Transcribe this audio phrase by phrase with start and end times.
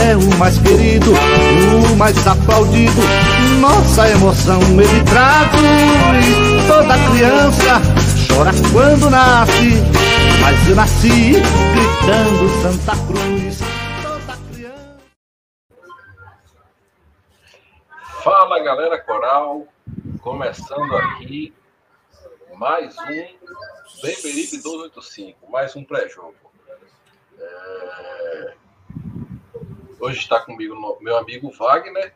[0.00, 3.00] é o mais querido, o mais aplaudido.
[3.60, 6.66] Nossa emoção ele traduz.
[6.66, 7.80] Toda criança
[8.28, 9.82] chora quando nasce,
[10.40, 13.58] mas eu nasci gritando Santa Cruz.
[14.02, 14.98] Toda criança.
[18.22, 19.66] Fala galera coral,
[20.20, 21.52] começando aqui
[22.56, 23.38] mais um
[24.02, 26.34] Beberibe 285, mais um pré-jogo.
[27.38, 28.54] É...
[30.00, 32.14] Hoje está comigo meu amigo Wagner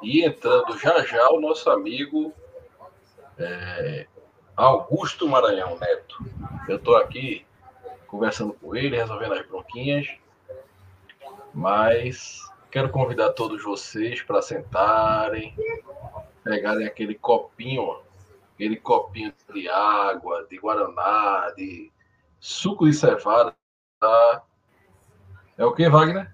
[0.00, 2.32] e entrando já já o nosso amigo
[3.38, 4.06] é,
[4.56, 6.24] Augusto Maranhão Neto.
[6.66, 7.44] Eu estou aqui
[8.06, 10.08] conversando com ele, resolvendo as bronquinhas,
[11.52, 15.54] mas quero convidar todos vocês para sentarem,
[16.42, 18.00] pegarem aquele copinho,
[18.54, 21.92] aquele copinho de água, de guaraná, de
[22.40, 23.54] suco de cevada,
[24.00, 24.42] tá?
[25.58, 26.32] É o que, Wagner?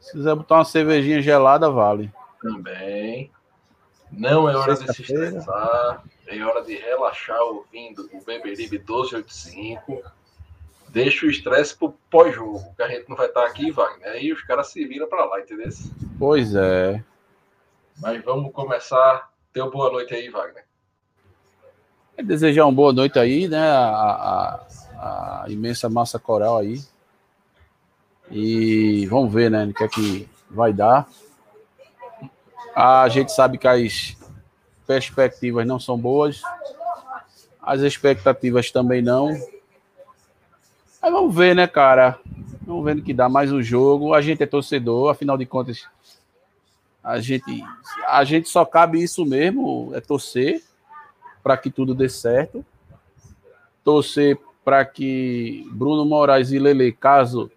[0.00, 2.12] Se quiser botar uma cervejinha gelada, vale.
[2.40, 3.30] Também.
[4.12, 10.02] Não é hora de se estressar, é hora de relaxar ouvindo o Beberibe 1285.
[10.88, 14.08] Deixa o estresse pro pós-jogo, que a gente não vai estar aqui, Wagner.
[14.12, 15.68] Aí os caras se viram para lá, entendeu?
[16.18, 17.02] Pois é.
[18.00, 19.30] Mas vamos começar.
[19.52, 20.64] Teu boa noite aí, Wagner.
[22.16, 23.70] É desejar uma boa noite aí, né?
[23.70, 24.66] A, a-
[24.98, 26.80] a imensa massa coral aí.
[28.30, 29.64] E vamos ver, né?
[29.64, 31.08] O que é que vai dar.
[32.74, 34.16] A gente sabe que as
[34.86, 36.42] perspectivas não são boas.
[37.62, 39.28] As expectativas também não.
[41.00, 42.18] Mas vamos ver, né, cara?
[42.66, 44.12] Vamos ver no que dá mais um jogo.
[44.12, 45.86] A gente é torcedor, afinal de contas,
[47.06, 47.64] a gente,
[48.08, 50.60] a gente só cabe isso mesmo, é torcer
[51.40, 52.66] para que tudo dê certo.
[53.84, 57.48] Torcer para que Bruno Moraes e Lele, caso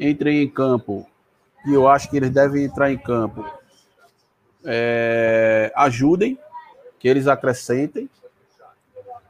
[0.00, 1.06] entrem em campo,
[1.66, 3.44] e eu acho que eles devem entrar em campo,
[4.64, 6.38] é, ajudem,
[6.98, 8.08] que eles acrescentem.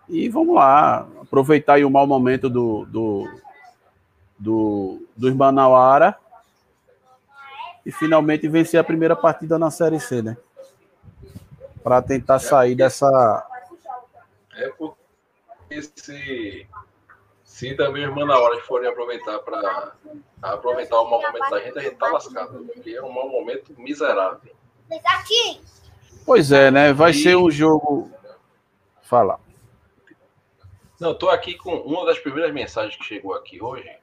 [0.08, 3.40] E vamos lá, aproveitar o mau momento do, do,
[4.38, 6.16] do, dos Manauara
[7.84, 10.36] e finalmente vencer a primeira partida na Série C, né?
[11.82, 13.46] Para tentar sair dessa.
[14.54, 14.96] É porque
[15.94, 16.66] se,
[17.60, 19.92] se também os Manauaras forem aproveitar para
[20.40, 22.64] aproveitar o mau momento da gente, a gente tá lascado.
[22.64, 24.50] Porque é um mau momento miserável.
[26.24, 26.94] Pois é, né?
[26.94, 28.10] Vai ser um jogo.
[29.02, 29.38] Fala.
[30.98, 33.94] Não, tô aqui com uma das primeiras mensagens que chegou aqui hoje.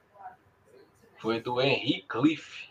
[1.16, 2.68] Foi do Henry Cliff,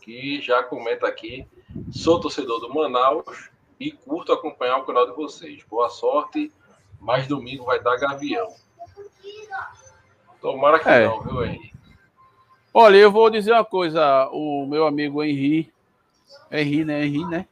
[0.00, 1.44] que já comenta aqui.
[1.90, 5.64] Sou torcedor do Manaus e curto acompanhar o canal de vocês.
[5.64, 6.52] Boa sorte,
[7.00, 8.46] mas domingo vai dar gavião.
[10.40, 11.06] Tomara que É.
[11.06, 11.72] não, viu, Henry?
[12.72, 14.28] Olha, eu vou dizer uma coisa.
[14.32, 15.72] O meu amigo Henri.
[16.50, 17.04] Henri, né?
[17.04, 17.46] Henri, né?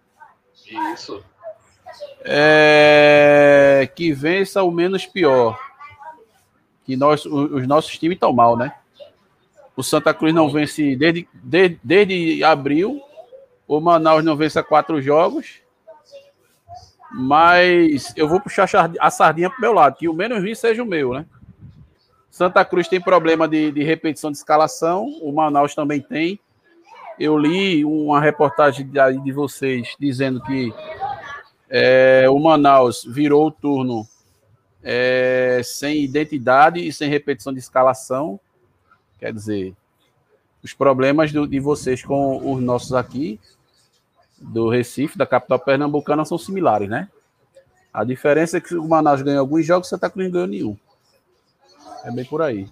[0.94, 1.22] Isso.
[2.24, 5.58] É, que vença o menos pior.
[6.84, 8.74] Que nós, os nossos times estão mal, né?
[9.76, 13.02] O Santa Cruz não vence desde, desde, desde abril.
[13.66, 15.60] O Manaus não vence há quatro jogos.
[17.12, 18.68] Mas eu vou puxar
[19.00, 21.26] a sardinha pro meu lado, que o menos ruim seja o meu, né?
[22.30, 26.38] Santa Cruz tem problema de, de repetição de escalação, o Manaus também tem.
[27.18, 30.72] Eu li uma reportagem de, de vocês dizendo que
[31.68, 34.06] é, o Manaus virou o turno
[34.82, 38.38] é, sem identidade e sem repetição de escalação.
[39.18, 39.74] Quer dizer,
[40.62, 43.40] os problemas do- de vocês com os nossos aqui,
[44.40, 47.08] do Recife, da capital pernambucana, são similares, né?
[47.92, 50.76] A diferença é que o Manaus ganhou alguns jogos, o Santa Cruz não ganhou nenhum.
[52.04, 52.68] É bem por aí.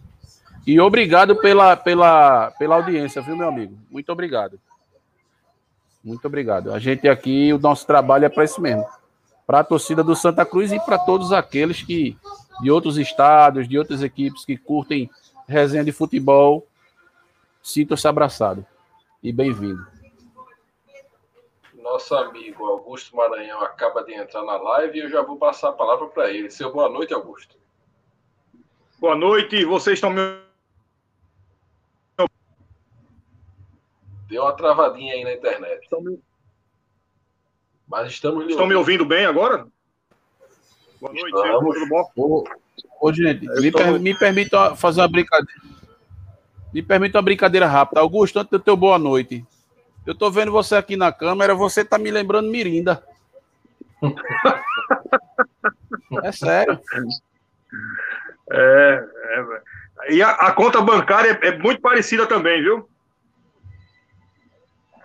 [0.66, 3.78] E obrigado pela, pela, pela audiência, viu, meu amigo?
[3.90, 4.58] Muito obrigado.
[6.02, 6.72] Muito obrigado.
[6.72, 8.86] A gente aqui, o nosso trabalho é para isso mesmo.
[9.46, 12.18] Para a torcida do Santa Cruz e para todos aqueles que
[12.60, 15.10] de outros estados, de outras equipes que curtem
[15.46, 16.66] resenha de futebol,
[17.62, 18.64] sintam-se abraçado
[19.22, 19.86] e bem-vindo.
[21.74, 25.72] Nosso amigo Augusto Maranhão acaba de entrar na live e eu já vou passar a
[25.72, 26.50] palavra para ele.
[26.50, 27.56] Seu boa noite, Augusto.
[28.98, 30.20] Boa noite, vocês estão me
[34.28, 35.82] Deu uma travadinha aí na internet.
[35.84, 36.18] Estão me,
[37.86, 39.66] Mas estamos estão me ouvindo bem agora?
[41.00, 41.74] Boa noite, Estamos.
[41.74, 42.10] tudo bom?
[42.16, 42.44] Ô,
[43.00, 45.60] ô gente, Eu me, per- me permita fazer uma brincadeira.
[46.72, 48.00] Me permita uma brincadeira rápida.
[48.00, 49.44] Augusto, antes do teu boa noite.
[50.04, 53.04] Eu tô vendo você aqui na câmera, você tá me lembrando Mirinda.
[56.22, 56.80] É sério.
[58.50, 62.88] É, é, e a, a conta bancária é, é muito parecida também, viu?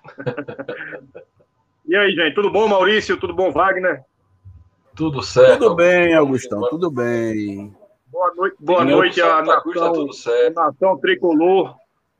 [1.87, 3.17] e aí, gente, tudo bom, Maurício?
[3.17, 4.03] Tudo bom, Wagner?
[4.95, 5.59] Tudo certo.
[5.59, 7.75] Tudo bem, Augustão, tudo bem.
[8.07, 10.55] Boa noite, boa noite a tá nação, tudo certo.
[10.55, 11.75] nação tricolor.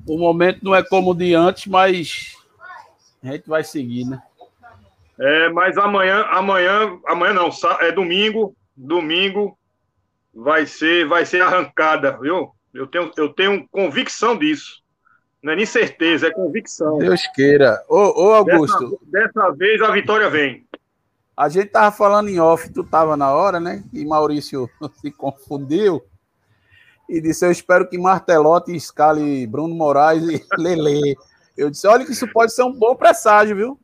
[0.08, 2.36] O momento não é como o de antes, mas
[3.22, 4.22] a gente vai seguir, né?
[5.20, 7.50] É, mas amanhã, amanhã, amanhã não,
[7.82, 9.56] é domingo, domingo
[10.34, 12.52] vai ser, vai ser arrancada, viu?
[12.74, 14.82] Eu tenho, eu tenho convicção disso.
[15.44, 16.98] Não é nem certeza, é convicção.
[17.00, 17.84] Deus queira.
[17.90, 20.66] Ô, ô Augusto, Dessa, dessa vez a vitória vem.
[21.36, 23.84] a gente tava falando em off, tu tava na hora, né?
[23.92, 24.70] E Maurício
[25.02, 26.02] se confundiu
[27.10, 31.16] e disse: Eu espero que Martelotti escale Bruno Moraes e Lele.
[31.58, 33.80] Eu disse: Olha, que isso pode ser um bom presságio, viu?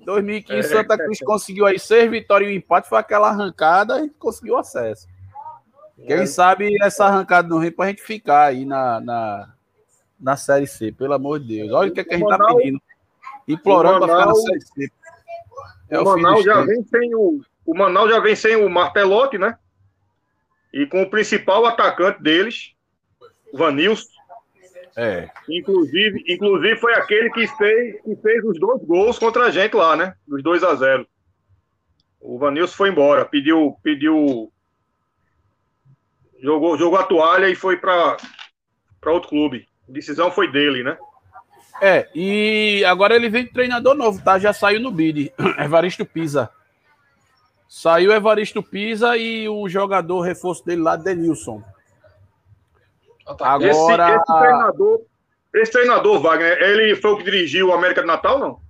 [0.00, 0.62] 2015, É.
[0.62, 5.08] Santa Cruz conseguiu aí seis vitórias e um empate, foi aquela arrancada e conseguiu acesso.
[5.96, 6.26] Quem É.
[6.26, 9.52] sabe essa arrancada no Rio pra gente ficar aí na, na,
[10.20, 11.72] na Série C, pelo amor de Deus.
[11.72, 12.82] Olha o que, é que a gente tá Manaus- pedindo.
[13.48, 14.90] Implorando pra ficar na Série C.
[15.88, 19.38] É o o Manaus já vem sem o, o Manaus já vem sem o Martelotti,
[19.38, 19.56] né?
[20.72, 22.72] E com o principal atacante deles,
[23.52, 24.08] o Vanilson.
[24.96, 25.30] É.
[25.48, 29.94] Inclusive, inclusive foi aquele que fez, que fez os dois gols contra a gente lá,
[29.94, 30.14] né?
[30.26, 31.06] Dos 2 a 0
[32.20, 34.50] O Vanilson foi embora, pediu, pediu
[36.40, 38.16] jogou, jogou a toalha e foi para
[39.06, 39.66] outro clube.
[39.88, 40.96] A decisão foi dele, né?
[41.80, 44.38] É, e agora ele vem de treinador novo, tá?
[44.38, 45.32] Já saiu no bid.
[45.58, 46.50] Evaristo Pisa.
[47.68, 51.62] Saiu Evaristo Pisa e o jogador reforço dele lá, Denilson.
[53.28, 55.00] Esse, Agora- esse treinador,
[55.54, 58.60] esse treinador, Wagner, ele foi o que dirigiu o América de Natal, não?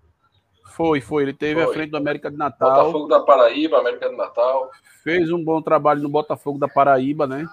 [0.76, 1.22] Foi, foi.
[1.22, 1.70] Ele teve Foi.
[1.70, 2.70] à frente do América de Natal.
[2.70, 4.70] Botafogo da Paraíba, América do Natal.
[5.02, 7.46] Fez um bom trabalho no Botafogo da Paraíba, né?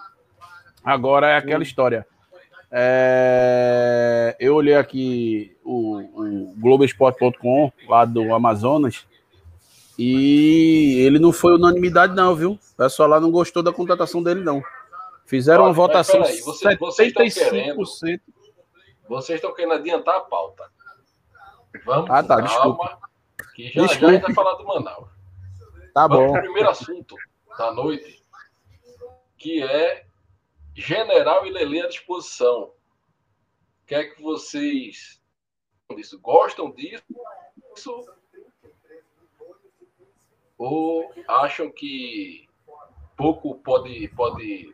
[0.83, 2.05] Agora é aquela história.
[3.15, 9.05] É, Eu olhei aqui o, o Globoesporte.com, lá do Amazonas,
[9.97, 12.51] e ele não foi unanimidade, não, viu?
[12.53, 14.61] O pessoal lá não gostou da contratação dele, não.
[15.25, 18.19] Fizeram Olha, uma votação peraí, você- vocês estão 75%.
[19.07, 20.63] Vocês estão querendo adiantar a pauta.
[21.85, 22.97] Vamos Ah, tá, calma,
[23.53, 24.13] que já, já a Desculpe.
[24.13, 25.09] gente vai falar do Manaus.
[25.93, 26.37] Tá Vamos bom.
[26.37, 27.15] o primeiro assunto
[27.57, 28.23] da noite,
[29.37, 30.05] que é
[30.75, 32.63] General e Lelê à disposição.
[32.63, 35.21] O que é que vocês
[35.95, 36.19] disso?
[36.19, 37.03] gostam disso?
[40.57, 42.47] Ou acham que
[43.17, 44.73] pouco pode, pode,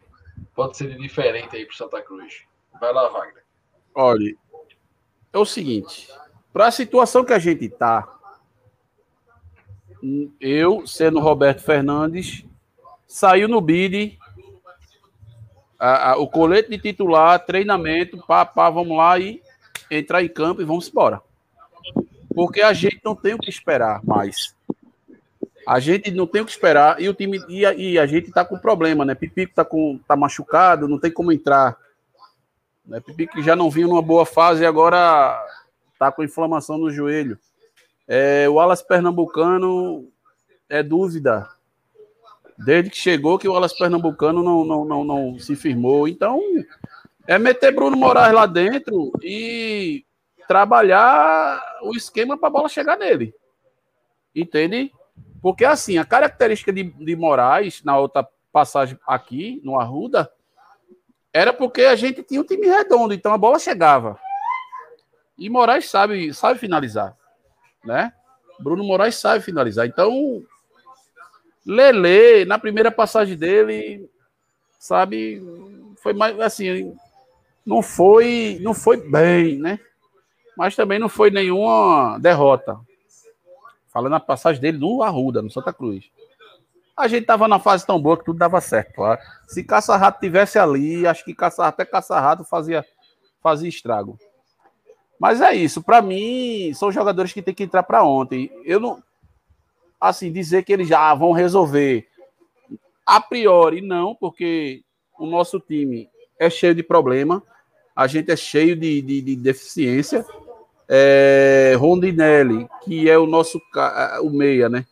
[0.55, 2.45] pode ser diferente aí para Santa Cruz?
[2.79, 3.43] Vai lá, Wagner.
[3.95, 4.35] Olha,
[5.33, 6.07] é o seguinte,
[6.53, 8.18] para a situação que a gente tá,
[10.39, 12.45] eu, sendo Roberto Fernandes,
[13.07, 14.17] saiu no bid
[15.77, 19.41] a- a- o colete de titular, treinamento, pá, pá, vamos lá e
[19.89, 21.21] entrar em campo e vamos embora.
[22.33, 24.55] Porque a gente não tem o que esperar mais.
[25.67, 28.31] A gente não tem o que esperar e o time e a, e a gente
[28.31, 29.13] tá com problema, né?
[29.13, 31.77] Pipico tá com tá machucado, não tem como entrar.
[32.85, 32.99] Né?
[32.99, 35.39] Pipico já não vinha numa boa fase e agora
[35.97, 37.37] tá com inflamação no joelho.
[38.11, 40.11] É, o Alas Pernambucano
[40.67, 41.47] é dúvida.
[42.57, 46.07] Desde que chegou que o Alas Pernambucano não, não, não, não se firmou.
[46.07, 46.41] Então,
[47.27, 50.03] é meter Bruno Moraes lá dentro e
[50.47, 53.31] trabalhar o esquema para a bola chegar nele.
[54.35, 54.91] Entende?
[55.39, 60.31] Porque, assim, a característica de, de Moraes, na outra passagem aqui, no Arruda,
[61.31, 64.19] era porque a gente tinha um time redondo, então a bola chegava.
[65.37, 67.15] E Moraes sabe, sabe finalizar,
[67.83, 68.13] né?
[68.59, 69.87] Bruno Moraes sabe finalizar.
[69.87, 70.43] Então,
[71.65, 74.09] Lele, na primeira passagem dele,
[74.77, 75.41] sabe,
[76.01, 76.95] foi mais assim,
[77.65, 79.79] não foi, não foi bem, né?
[80.57, 82.79] Mas também não foi nenhuma derrota.
[83.87, 86.09] Falando a passagem dele no Arruda, no Santa Cruz.
[86.97, 89.01] A gente tava na fase tão boa que tudo dava certo.
[89.47, 92.85] Se Caça-Rato tivesse ali, acho que caça, até Caça-Rato fazia,
[93.41, 94.19] fazia estrago.
[95.19, 95.83] Mas é isso.
[95.83, 98.49] Para mim, são jogadores que tem que entrar para ontem.
[98.63, 99.03] Eu não.
[99.99, 102.07] Assim, dizer que eles já vão resolver.
[103.05, 104.81] A priori, não, porque
[105.19, 106.09] o nosso time
[106.39, 107.43] é cheio de problema.
[107.93, 110.25] A gente é cheio de, de, de deficiência.
[110.87, 113.61] É, Rondinelli, que é o nosso
[114.21, 114.85] o meia, né?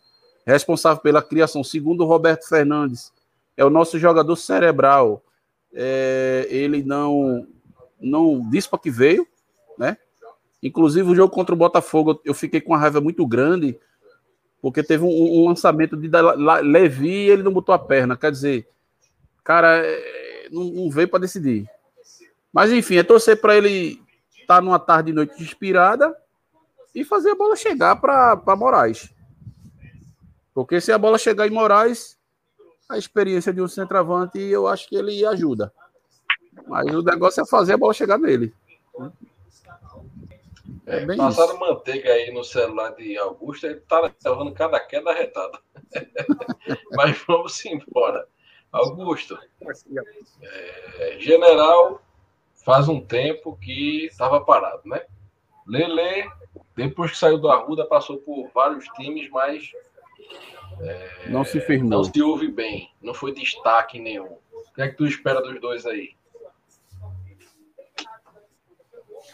[0.45, 3.11] Responsável pela criação, segundo Roberto Fernandes,
[3.55, 5.23] é o nosso jogador cerebral.
[5.73, 7.47] É, ele não
[7.99, 9.25] não disse para que veio,
[9.77, 9.97] né?
[10.61, 13.77] Inclusive, o jogo contra o Botafogo, eu fiquei com uma raiva muito grande,
[14.61, 16.09] porque teve um, um lançamento de
[16.63, 18.17] Levi e ele não botou a perna.
[18.17, 18.67] Quer dizer,
[19.43, 21.69] cara, é, não, não veio para decidir.
[22.51, 24.01] Mas, enfim, é torcer para ele
[24.41, 26.15] estar tá numa tarde e noite inspirada
[26.93, 29.13] e fazer a bola chegar para Moraes.
[30.53, 32.17] Porque se a bola chegar em Moraes,
[32.89, 35.71] a experiência de um centroavante, eu acho que ele ajuda.
[36.67, 38.51] Mas o negócio é fazer a bola chegar nele.
[40.85, 41.59] É, é passaram isso.
[41.59, 45.59] manteiga aí no celular de Augusto, ele tá levando cada queda retada.
[46.95, 48.27] Mas vamos embora.
[48.71, 52.01] Augusto, é, general
[52.65, 55.05] faz um tempo que estava parado, né?
[55.65, 56.29] Lele,
[56.75, 59.71] depois que saiu do Arruda, passou por vários times, mas
[60.79, 61.89] é, não se firmou.
[61.89, 64.37] Não se ouve bem, não foi destaque nenhum.
[64.51, 66.15] O que é que tu espera dos dois aí?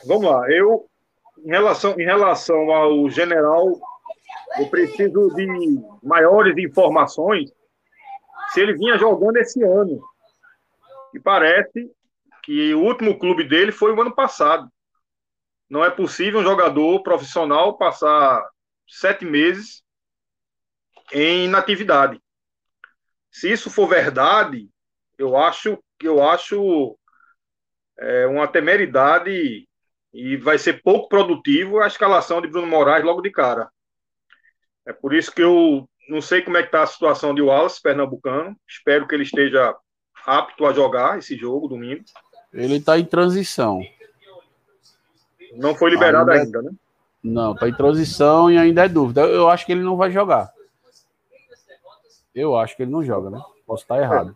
[0.05, 0.89] Vamos lá, eu
[1.43, 3.79] em relação, em relação ao general,
[4.59, 5.47] eu preciso de
[6.01, 7.51] maiores informações
[8.53, 10.01] se ele vinha jogando esse ano.
[11.13, 11.91] E parece
[12.43, 14.69] que o último clube dele foi o ano passado.
[15.69, 18.47] Não é possível um jogador profissional passar
[18.87, 19.83] sete meses
[21.11, 22.21] em inatividade.
[23.31, 24.69] Se isso for verdade,
[25.17, 26.97] eu acho, eu acho
[27.97, 29.67] é, uma temeridade
[30.13, 33.69] e vai ser pouco produtivo a escalação de Bruno Moraes logo de cara.
[34.85, 37.81] É por isso que eu não sei como é que está a situação de Wallace,
[37.81, 38.55] pernambucano.
[38.67, 39.75] Espero que ele esteja
[40.25, 42.03] apto a jogar esse jogo domingo.
[42.53, 43.81] Ele está em transição.
[45.53, 46.71] Não foi liberado ainda, ainda né?
[47.23, 49.21] Não, está em transição e ainda é dúvida.
[49.21, 50.51] Eu acho que ele não vai jogar.
[52.35, 53.41] Eu acho que ele não joga, né?
[53.65, 54.35] Posso estar errado.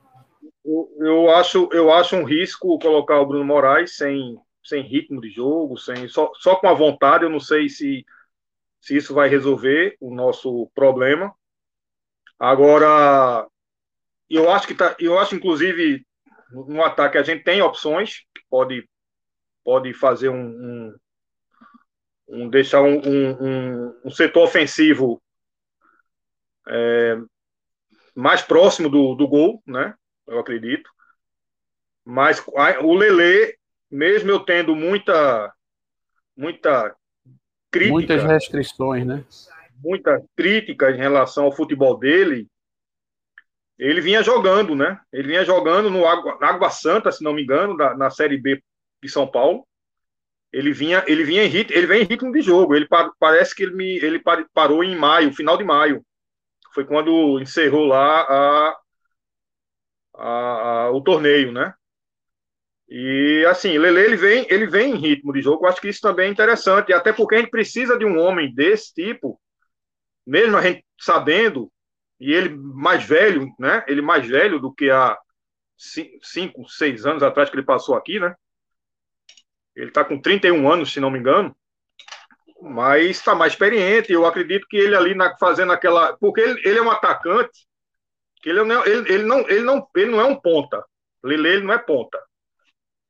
[0.63, 5.29] Eu, eu, acho, eu acho um risco colocar o Bruno Moraes sem sem ritmo de
[5.29, 7.23] jogo, sem só, só com a vontade.
[7.23, 8.05] Eu não sei se,
[8.81, 11.33] se isso vai resolver o nosso problema.
[12.37, 13.47] Agora,
[14.29, 16.05] eu acho que tá, eu acho inclusive
[16.51, 18.87] no ataque a gente tem opções, pode
[19.63, 20.95] pode fazer um, um,
[22.27, 25.21] um deixar um, um, um, setor ofensivo
[26.65, 27.17] é,
[28.15, 29.93] mais próximo do, do gol, né?
[30.25, 30.89] Eu acredito.
[32.05, 32.41] Mas
[32.81, 33.57] o Lele
[33.89, 35.53] mesmo eu tendo muita
[36.35, 36.95] muita
[37.71, 39.23] crítica, muitas restrições, né?
[39.83, 42.47] Muita crítica em relação ao futebol dele.
[43.77, 44.99] Ele vinha jogando, né?
[45.13, 48.37] Ele vinha jogando no Água, na Água Santa, se não me engano, da, na Série
[48.37, 48.61] B
[49.01, 49.67] de São Paulo.
[50.51, 52.75] Ele vinha, ele vinha em ritmo, ele vem em ritmo de jogo.
[52.75, 52.87] Ele
[53.19, 54.21] parece que ele, me, ele
[54.53, 56.03] parou em maio, final de maio.
[56.73, 58.77] Foi quando encerrou lá a,
[60.15, 60.29] a,
[60.85, 61.73] a o torneio, né?
[62.89, 65.65] E assim, Lele ele vem, ele vem em ritmo de jogo.
[65.65, 68.53] Eu acho que isso também é interessante, até porque a gente precisa de um homem
[68.53, 69.39] desse tipo,
[70.25, 71.71] mesmo a gente sabendo,
[72.19, 73.83] e ele mais velho, né?
[73.87, 75.17] Ele mais velho do que há
[76.23, 78.33] cinco, seis anos atrás que ele passou aqui, né?
[79.75, 81.55] Ele está com 31 anos, se não me engano,
[82.61, 84.11] mas está mais experiente.
[84.11, 87.67] Eu acredito que ele ali na, fazendo aquela, porque ele, ele é um atacante,
[88.45, 90.83] ele não, ele, ele não, ele não, ele não é um ponta.
[91.21, 92.17] Lele ele não é ponta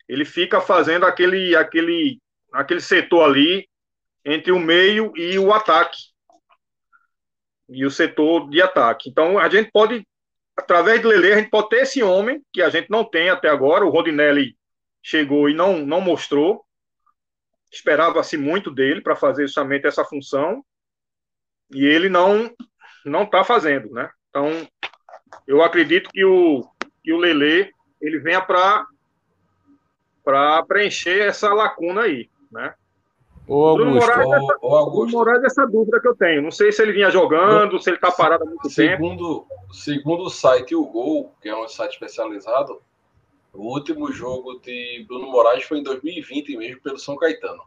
[0.08, 2.20] ele fica fazendo aquele, aquele,
[2.54, 3.68] aquele setor ali
[4.24, 5.98] entre o meio e o ataque.
[7.70, 9.10] E o setor de ataque.
[9.10, 10.08] Então, a gente pode,
[10.56, 13.50] através de Lele, a gente pode ter esse homem, que a gente não tem até
[13.50, 13.86] agora.
[13.86, 14.58] O Rodinelli
[15.04, 16.64] chegou e não, não mostrou.
[17.72, 20.64] Esperava-se muito dele para fazer justamente essa função.
[21.74, 22.50] E ele não
[23.04, 24.10] não está fazendo, né?
[24.30, 24.68] Então,
[25.48, 26.70] eu acredito que o,
[27.02, 27.72] que o Lele
[28.02, 28.86] ele venha para
[30.28, 32.74] para preencher essa lacuna aí, né?
[33.48, 35.18] Ô, Augusto, Moraes, essa, ô, Augusto.
[35.18, 36.42] Moraes, essa dúvida que eu tenho.
[36.42, 39.74] Não sei se ele vinha jogando, se ele está parado há muito segundo, tempo.
[39.74, 42.82] segundo o site O Gol, que é um site especializado,
[43.54, 47.64] o último jogo de Bruno Moraes foi em 2020 mesmo, pelo São Caetano.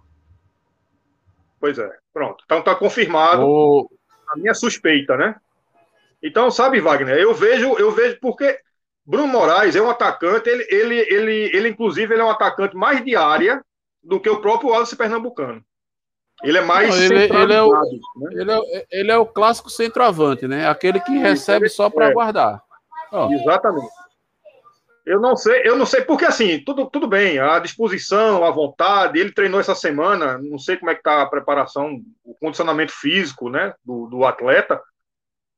[1.59, 2.45] Pois é, pronto.
[2.45, 3.91] Então tá confirmado O...
[4.29, 5.35] a minha suspeita, né?
[6.23, 8.61] Então, sabe, Wagner, eu vejo, eu vejo porque
[9.05, 13.05] Bruno Moraes é um atacante, ele, ele, ele, ele inclusive, ele é um atacante mais
[13.05, 13.63] de área
[14.03, 15.63] do que o próprio Wallace Pernambucano.
[16.43, 18.31] Ele é mais Não, ele- ele é o- né?
[18.33, 20.67] Ele é, ele é o clássico centroavante, né?
[20.69, 22.13] Aquele que recebe só para é.
[22.13, 22.63] guardar.
[23.13, 23.89] Ó, Exatamente.
[25.05, 29.19] Eu não sei, eu não sei, porque assim, tudo, tudo bem, a disposição, a vontade,
[29.19, 33.49] ele treinou essa semana, não sei como é que tá a preparação, o condicionamento físico,
[33.49, 34.81] né, do, do atleta.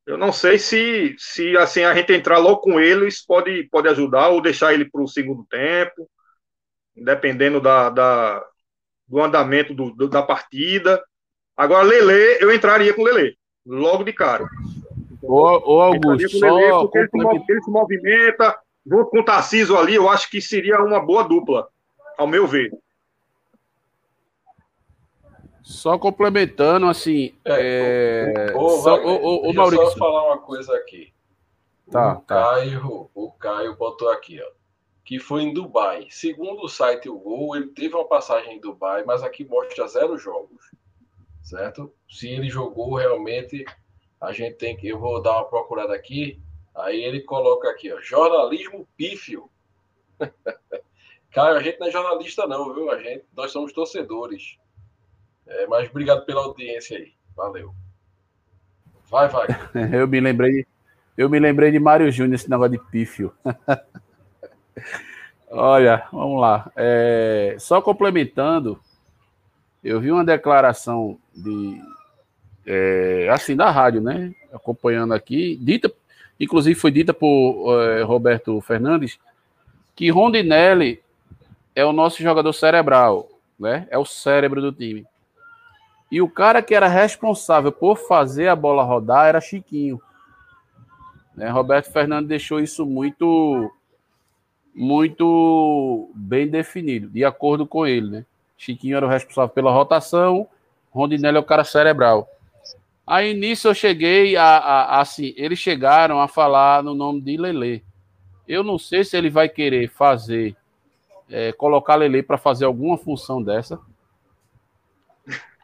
[0.07, 3.89] Eu não sei se, se assim a gente entrar logo com ele, isso pode, pode
[3.89, 6.09] ajudar ou deixar ele para o segundo tempo,
[6.97, 8.45] dependendo da, da-
[9.09, 11.03] do andamento do, do- da partida.
[11.57, 14.47] Agora, Lele, eu entraria com Lele, logo de cara.
[15.23, 19.25] Ô, ô Entraria Augusto, com Lelê, porque ele, se ele se movimenta, junto com o
[19.25, 21.69] Tarcísio ali, eu acho que seria uma boa dupla,
[22.19, 22.71] ao meu ver.
[25.63, 27.35] Só complementando, assim.
[27.45, 29.87] É, Ô, só- ô, ô, ô, deixa eu Maurício.
[29.91, 31.13] só falar uma coisa aqui.
[31.91, 32.23] Tá, o, tá.
[32.27, 34.47] Caio, o Caio botou aqui, ó,
[35.05, 36.07] que foi em Dubai.
[36.11, 40.17] Segundo o site O Gol, ele teve uma passagem em Dubai, mas aqui mostra zero
[40.17, 40.71] jogos,
[41.43, 41.93] certo?
[42.09, 43.65] Se ele jogou realmente,
[44.21, 46.41] a gente tem que, eu vou dar uma procurada aqui.
[46.75, 49.51] Aí ele coloca aqui, ó, jornalismo pífio.
[51.31, 52.91] Caio, a gente não é jornalista não, viu?
[52.91, 54.57] A gente, nós somos torcedores.
[55.53, 57.13] É, mas obrigado pela audiência aí.
[57.37, 57.75] Valeu.
[59.11, 59.47] Vai, vai.
[59.93, 60.67] Eu me lembrei,
[61.17, 63.33] eu me lembrei de Mário Júnior, esse negócio de pífio.
[65.51, 66.71] Olha, vamos lá.
[66.75, 68.81] É, só complementando,
[69.85, 71.79] eu vi uma declaração de
[72.67, 74.35] é, assim da rádio, né?
[74.51, 75.93] Acompanhando aqui, dita,
[76.41, 79.19] inclusive foi dita por é, Roberto Fernandes,
[79.95, 81.03] que Rondinelli
[81.75, 83.87] é o nosso jogador cerebral, né?
[83.91, 85.07] É o cérebro do time.
[86.13, 89.99] E o cara que era responsável por fazer a bola rodar era Chiquinho.
[91.35, 91.49] Né?
[91.49, 93.73] Roberto Fernandes deixou isso muito
[94.75, 98.27] muito bem definido, de acordo com ele, né?
[98.57, 100.47] Chiquinho era o responsável pela rotação,
[100.91, 102.29] Rondinelli é o cara cerebral.
[103.07, 107.37] Aí nisso eu cheguei a, a- a, assim, eles chegaram a falar no nome de
[107.37, 107.83] Lele.
[108.47, 110.57] Eu não sei se ele vai querer fazer,
[111.29, 113.79] é, colocar Lele para fazer alguma função dessa.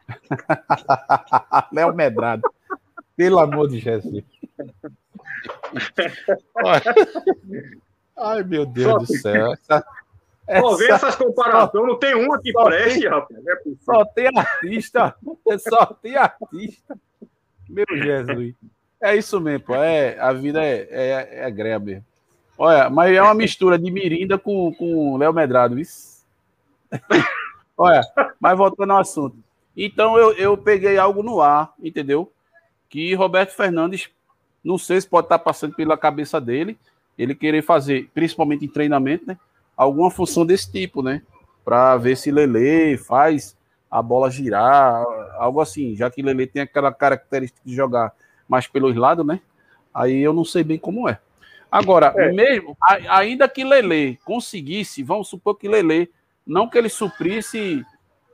[1.71, 2.41] Léo Medrado.
[3.15, 4.23] Pelo amor de Jesus.
[8.17, 9.53] Ai, meu Deus Só do céu.
[10.47, 13.39] Essa, Pô, vê essa- essas comparações, não tem uma que preste, rapaz.
[13.45, 15.15] É só tem artista.
[15.69, 16.97] Só tem artista.
[17.69, 18.55] Meu Jesus.
[19.01, 19.75] É isso mesmo, pô.
[19.75, 22.05] É, a vida é, é, é greve mesmo.
[22.57, 25.79] Olha, mas é uma mistura de Mirinda com, com Léo Medrado.
[25.79, 26.25] Isso.
[27.77, 28.01] Olha,
[28.39, 29.37] mas voltando ao assunto.
[29.75, 32.31] Então eu, eu peguei algo no ar, entendeu?
[32.89, 34.09] Que Roberto Fernandes,
[34.63, 36.77] não sei se pode estar passando pela cabeça dele,
[37.17, 39.37] ele querer fazer, principalmente em treinamento, né?
[39.75, 41.21] Alguma função desse tipo, né?
[41.63, 43.57] Para ver se Lele faz
[43.89, 45.03] a bola girar,
[45.37, 48.13] algo assim, já que Lele tem aquela característica de jogar
[48.47, 49.39] mais pelos lados, né?
[49.93, 51.19] Aí eu não sei bem como é.
[51.71, 52.31] Agora, É.
[52.31, 56.09] mesmo, a- ainda que Lele conseguisse, vamos supor que Lele,
[56.45, 57.85] não que ele suprisse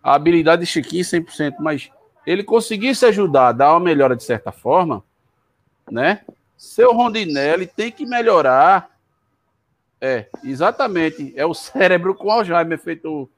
[0.05, 1.89] a habilidade de Chiquinho 100%, mas
[2.27, 5.03] ele conseguisse ajudar, dar uma melhora de certa forma,
[5.89, 6.21] né?
[6.55, 8.95] Seu Rondinelli tem que melhorar.
[9.99, 11.33] É, exatamente.
[11.35, 13.29] É o cérebro com Alzheimer, feito o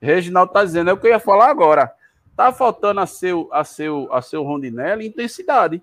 [0.00, 0.90] Reginaldo tá dizendo.
[0.90, 1.92] É o que eu ia falar agora.
[2.36, 5.82] Tá faltando a seu, a seu, a seu Rondinelli intensidade.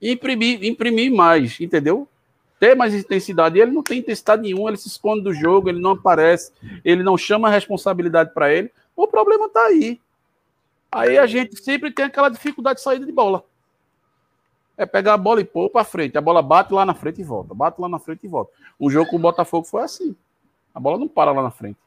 [0.00, 2.06] Imprimir, imprimir mais, entendeu?
[2.60, 3.58] Ter mais intensidade.
[3.58, 6.52] E ele não tem intensidade nenhuma, ele se esconde do jogo, ele não aparece,
[6.84, 8.70] ele não chama a responsabilidade para ele.
[8.96, 10.00] O problema tá aí.
[10.90, 13.44] Aí a gente sempre tem aquela dificuldade de saída de bola.
[14.78, 16.16] É pegar a bola e pôr para frente.
[16.16, 17.54] A bola bate lá na frente e volta.
[17.54, 18.52] Bate lá na frente e volta.
[18.78, 20.16] O jogo com o Botafogo foi assim.
[20.74, 21.78] A bola não para lá na frente.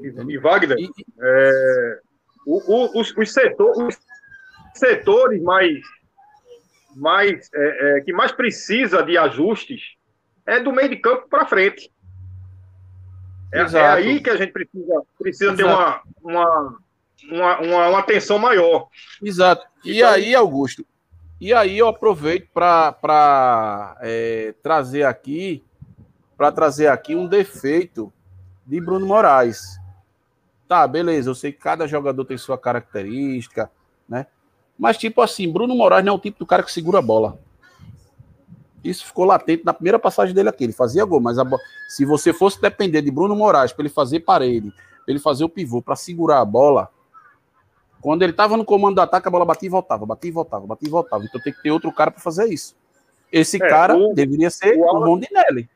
[0.00, 2.00] E Wagner, e- é,
[2.46, 3.96] o- o- os, os setor- os
[4.74, 5.80] setores mais,
[6.96, 9.94] mais é, é, que mais precisa de ajustes
[10.46, 11.90] é do meio de campo para frente.
[13.54, 16.78] É, é aí que a gente precisa, precisa ter uma, uma,
[17.30, 18.88] uma, uma, uma atenção maior.
[19.22, 19.66] Exato.
[19.84, 20.84] E Então- aí, Augusto,
[21.40, 23.96] e aí eu aproveito para
[24.62, 25.62] trazer aqui
[26.36, 28.12] para trazer aqui um defeito
[28.66, 29.78] de Bruno Moraes.
[30.66, 33.70] Tá, beleza, eu sei que cada jogador tem sua característica,
[34.08, 34.26] né?
[34.76, 37.38] Mas tipo assim, Bruno Moraes não é o tipo do cara que segura a bola.
[38.84, 40.64] Isso ficou latente na primeira passagem dele aqui.
[40.64, 41.58] Ele fazia gol, mas bo...
[41.88, 45.48] se você fosse depender de Bruno Moraes para ele fazer parede, para ele fazer o
[45.48, 46.90] pivô, para segurar a bola,
[48.02, 50.66] quando ele estava no comando do ataque, a bola batia e voltava, batia e voltava,
[50.66, 51.24] batia e voltava.
[51.24, 52.76] Então tem que ter outro cara para fazer isso.
[53.32, 55.68] Esse é, cara o, deveria ser o, o Rondinelli.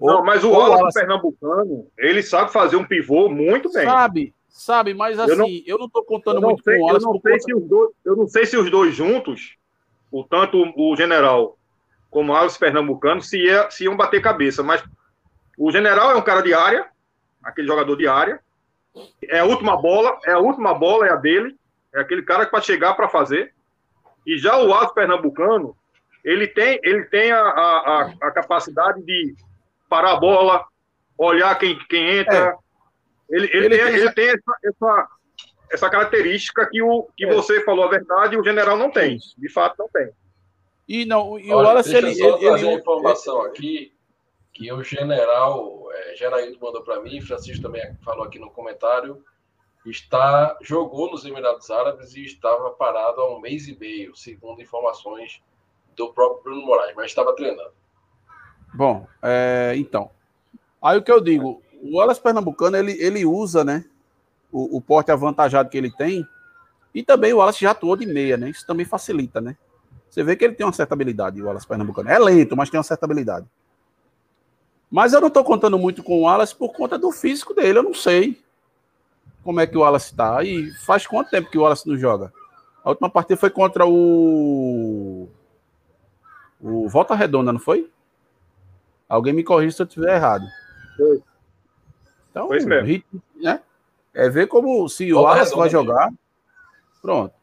[0.00, 3.84] Não, mas o Wallace Pernambucano, ele sabe fazer um pivô muito bem.
[3.84, 6.86] Sabe, sabe, mas assim, eu não, eu não tô contando não muito sei, com o
[6.86, 7.06] Wallace.
[7.06, 7.44] Eu não, sei conta...
[7.44, 9.56] se os dois, eu não sei se os dois juntos,
[10.10, 11.56] o tanto o general
[12.10, 14.82] como o Wallace Pernambucano, se, ia, se iam bater cabeça, mas
[15.56, 16.86] o general é um cara de área,
[17.42, 18.40] aquele jogador de área.
[19.24, 21.56] É a última bola, é a última bola, é a dele.
[21.94, 23.54] É aquele cara que para chegar para fazer.
[24.26, 25.76] E já o Wallace Pernambucano,
[26.24, 29.34] ele tem, ele tem a, a, a capacidade de
[29.88, 30.64] parar a bola,
[31.16, 32.36] olhar quem, quem entra.
[32.36, 32.56] É.
[33.30, 35.08] Ele, ele, ele, tem, ele tem essa, essa,
[35.72, 37.32] essa, característica que, o, que é.
[37.32, 39.18] você falou a verdade e o general não tem.
[39.38, 40.10] De fato, não tem.
[40.90, 42.12] E, não, e Olha, o Wallace, ele.
[42.16, 43.92] Só ele, trazer ele, informação aqui
[44.52, 49.24] que o general é, Geraildo mandou para mim, Francisco também falou aqui no comentário,
[49.86, 55.40] está jogou nos Emirados Árabes e estava parado há um mês e meio, segundo informações
[55.94, 57.70] do próprio Bruno Moraes, mas estava treinando.
[58.74, 60.10] Bom, é, então.
[60.82, 63.84] Aí o que eu digo, o Wallace Pernambucano, ele, ele usa, né,
[64.50, 66.26] o, o porte avantajado que ele tem,
[66.92, 69.56] e também o Wallace já atuou de meia, né, isso também facilita, né.
[70.10, 72.10] Você vê que ele tem uma certa habilidade, o Wallace Pernambucano.
[72.10, 73.46] É lento, mas tem uma certa habilidade.
[74.90, 77.82] Mas eu não estou contando muito com o Wallace por conta do físico dele, eu
[77.84, 78.36] não sei
[79.44, 80.42] como é que o Wallace está.
[80.42, 82.32] E faz quanto tempo que o Wallace não joga?
[82.84, 85.28] A última partida foi contra o.
[86.60, 87.90] O Volta Redonda, não foi?
[89.08, 90.44] Alguém me corrija se eu estiver errado.
[90.96, 91.22] Foi.
[92.30, 92.74] Então, mesmo.
[92.82, 93.60] Ritmo, né?
[94.12, 96.12] É ver como se o Wallace vai jogar.
[97.00, 97.34] Pronto.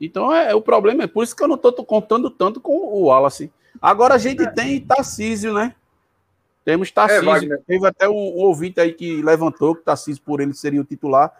[0.00, 2.72] Então, é, é, o problema é por isso que eu não estou contando tanto com
[2.72, 3.52] o Wallace.
[3.80, 4.50] Agora a gente é.
[4.50, 5.74] tem Tarcísio, né?
[6.64, 7.54] Temos Tarcísio.
[7.54, 10.84] É, Teve até um, um, ouvinte aí que levantou que Tarcísio, por ele, seria o
[10.84, 11.32] titular.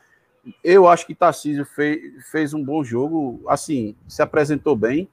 [0.63, 3.43] Eu acho que Tarcísio fez, fez um bom jogo.
[3.49, 5.09] Assim, se apresentou bem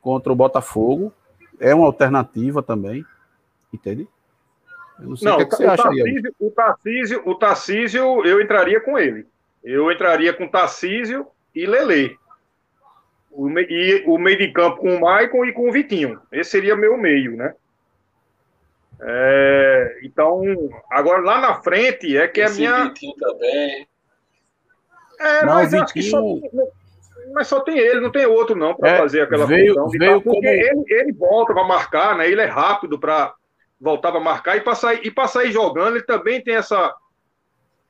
[0.00, 1.12] contra o Botafogo.
[1.58, 3.04] É uma alternativa também.
[3.72, 4.06] Entende?
[5.00, 8.26] Eu não sei não, o que, é que você acha Tarcísio, O Tarcísio, o Tarcísio,
[8.26, 9.26] eu entraria com ele.
[9.64, 12.18] Eu entraria com Tarcísio e Lele.
[13.32, 16.20] O, e o meio de campo com o Maicon e com o Vitinho.
[16.30, 17.54] Esse seria meu meio, né?
[19.00, 20.42] É, então,
[20.90, 22.84] agora lá na frente é que é Esse a minha.
[22.88, 23.88] Vitinho também.
[25.18, 25.84] É, não, mas Vitinho...
[25.84, 26.22] acho que só,
[27.32, 29.88] mas só tem ele, não tem outro não para é, fazer aquela veio, função.
[29.88, 30.48] Veio porque como...
[30.48, 32.30] ele, ele volta para marcar, né?
[32.30, 33.34] Ele é rápido para
[33.80, 36.94] voltar para marcar e para sair, e para sair jogando, ele também tem essa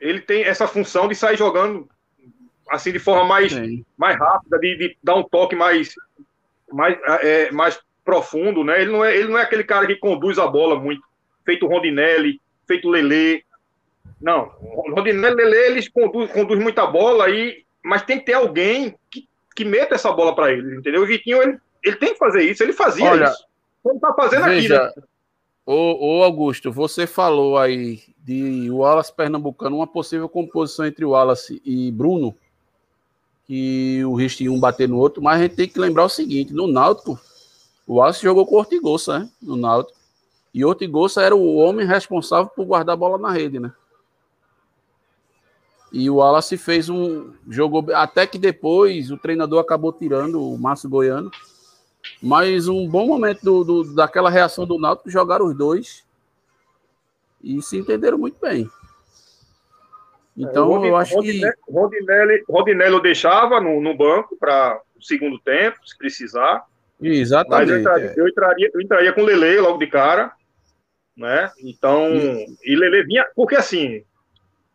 [0.01, 1.89] ele tem essa função de sair jogando
[2.71, 3.53] assim de forma mais,
[3.97, 5.95] mais rápida, de, de dar um toque mais
[6.73, 8.81] mais, é, mais profundo, né?
[8.81, 11.03] Ele não, é, ele não é aquele cara que conduz a bola muito,
[11.45, 13.45] feito Rondinelli, feito Lele.
[14.21, 14.53] Não,
[14.95, 19.29] Rondinelli e Lele, eles conduzem conduz muita bola, aí, mas tem que ter alguém que,
[19.55, 21.03] que meta essa bola para eles, entendeu?
[21.03, 23.47] O Vitinho, ele, ele tem que fazer isso, ele fazia Olha, isso.
[23.85, 25.03] Ele tá fazendo veja, aqui, né?
[25.65, 31.91] Ô, ô, Augusto, você falou aí de Wallace Pernambucano, uma possível composição entre Wallace e
[31.93, 32.37] Bruno,
[33.47, 36.53] que o risco um bater no outro, mas a gente tem que lembrar o seguinte:
[36.53, 37.19] no Náutico,
[37.87, 39.31] o Wallace jogou com o Ortigosa, né?
[39.41, 39.99] No Náutico.
[40.55, 43.73] E Ortigosa era o homem responsável por guardar a bola na rede, né?
[45.93, 47.33] E o Wallace fez um.
[47.49, 47.85] Jogou.
[47.95, 51.31] Até que depois o treinador acabou tirando o Márcio Goiano.
[52.21, 56.03] Mas um bom momento do, do, daquela reação do Náutico, jogaram os dois.
[57.43, 58.71] E se entenderam muito bem.
[60.37, 61.73] Então, Rodin, eu acho Rodinelli, que.
[61.73, 66.65] Rodinelli, Rodinelli eu deixava no, no banco para o segundo tempo, se precisar.
[67.01, 67.61] Exatamente.
[67.61, 68.15] Mas eu entraria, é.
[68.17, 70.33] eu entraria, eu entraria com o Lele logo de cara,
[71.17, 71.51] né?
[71.63, 72.09] Então,
[72.65, 74.03] e Lele vinha, porque assim,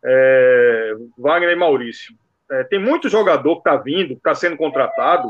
[0.03, 2.13] é, Wagner e Maurício,
[2.51, 5.27] é, tem muito jogador que está vindo, que está sendo contratado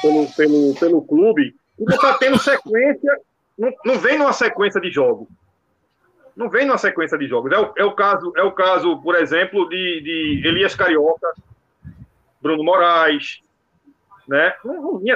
[0.00, 3.18] pelo, pelo, pelo clube, e não está tendo sequência,
[3.58, 5.26] não, não vem numa sequência de jogos.
[6.36, 7.52] Não vem numa sequência de jogos.
[7.52, 11.32] É o, é o, caso, é o caso, por exemplo, de, de Elias Carioca,
[12.42, 13.40] Bruno Moraes,
[14.26, 14.54] né?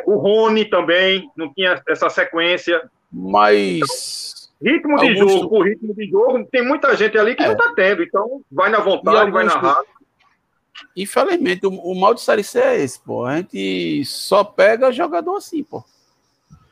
[0.07, 2.88] O Rony também não tinha essa sequência.
[3.12, 4.48] Mas.
[4.61, 7.46] Ritmo de jogo, por ritmo de jogo, tem muita gente ali que é.
[7.46, 8.02] não está tendo.
[8.02, 9.33] Então, vai na vontade, Augusto...
[9.33, 9.87] vai na raça.
[10.96, 13.24] Infelizmente, o, o, mal de Série C é esse, pô.
[13.24, 15.85] A gente só pega jogador assim, pô.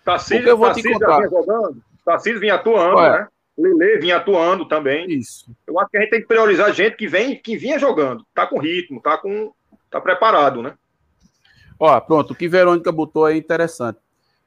[0.04, 1.16] Tarcísio, eu vou Tarcísio te contar.
[1.16, 3.28] vinha jogando, Tarcísio vinha atuando, né?
[3.56, 5.10] Lele vinha atuando também.
[5.10, 5.50] Isso.
[5.66, 8.46] Eu acho que a gente tem que priorizar gente que vem, que vinha jogando, tá
[8.46, 9.52] com ritmo, tá com,
[9.90, 10.74] tá preparado, né?
[11.78, 13.98] Ó, pronto, o que Verônica botou é interessante.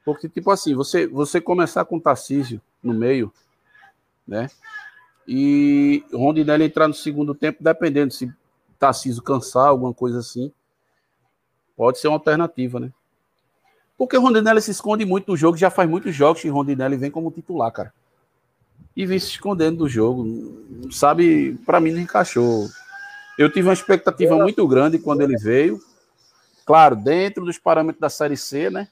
[0.04, 3.32] Porque, tipo assim, você, você começar com o Tarcísio no meio,
[4.26, 4.48] né?
[5.26, 8.32] E Rondinelli entrar no segundo tempo, dependendo se
[8.78, 10.52] Tarcísio cansar, alguma coisa assim,
[11.76, 12.90] pode ser uma alternativa, né?
[13.96, 17.10] Porque o Rondinelli se esconde muito do jogo, já faz muitos jogos que Rondinelli vem
[17.10, 17.92] como titular, cara.
[18.96, 20.26] E vem se escondendo do jogo.
[20.90, 22.68] Sabe, para mim não encaixou.
[23.38, 25.80] Eu tive uma expectativa muito grande quando ele veio.
[26.66, 28.88] Claro, dentro dos parâmetros da Série C, né?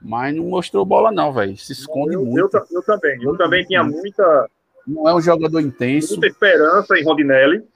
[0.00, 1.56] Mas não mostrou bola, não, velho.
[1.56, 2.56] Se esconde eu, muito.
[2.56, 3.22] Eu, eu também.
[3.22, 4.48] Eu também tinha muita.
[4.86, 6.12] Não é um jogador intenso.
[6.12, 7.66] Muita esperança em Rondinelli.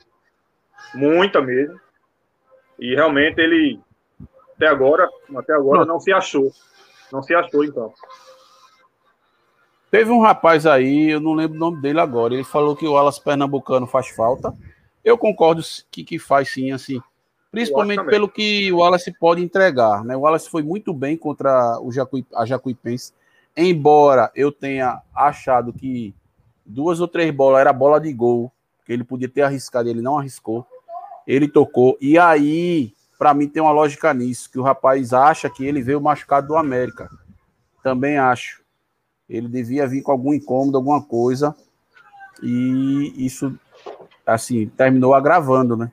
[0.94, 1.80] Muita mesmo.
[2.78, 3.80] E realmente ele,
[4.56, 6.52] até agora, até agora não, não se achou.
[7.12, 7.92] Não se achou, então.
[9.90, 12.34] Teve um rapaz aí, eu não lembro o nome dele agora.
[12.34, 14.54] Ele falou que o Alas Pernambucano faz falta.
[15.04, 17.00] Eu concordo que, que faz sim, assim.
[17.50, 20.04] Principalmente pelo que o Wallace pode entregar.
[20.04, 20.16] Né?
[20.16, 23.12] O Wallace foi muito bem contra o Jacuí, a Jacuipense.
[23.56, 26.14] Embora eu tenha achado que
[26.64, 28.52] duas ou três bolas era bola de gol,
[28.86, 30.64] que ele podia ter arriscado, ele não arriscou.
[31.26, 31.98] Ele tocou.
[32.00, 36.00] E aí, para mim, tem uma lógica nisso, que o rapaz acha que ele veio
[36.00, 37.10] machucado do América.
[37.82, 38.59] Também acho.
[39.30, 41.54] Ele devia vir com algum incômodo, alguma coisa.
[42.42, 43.56] E isso,
[44.26, 45.92] assim, terminou agravando, né?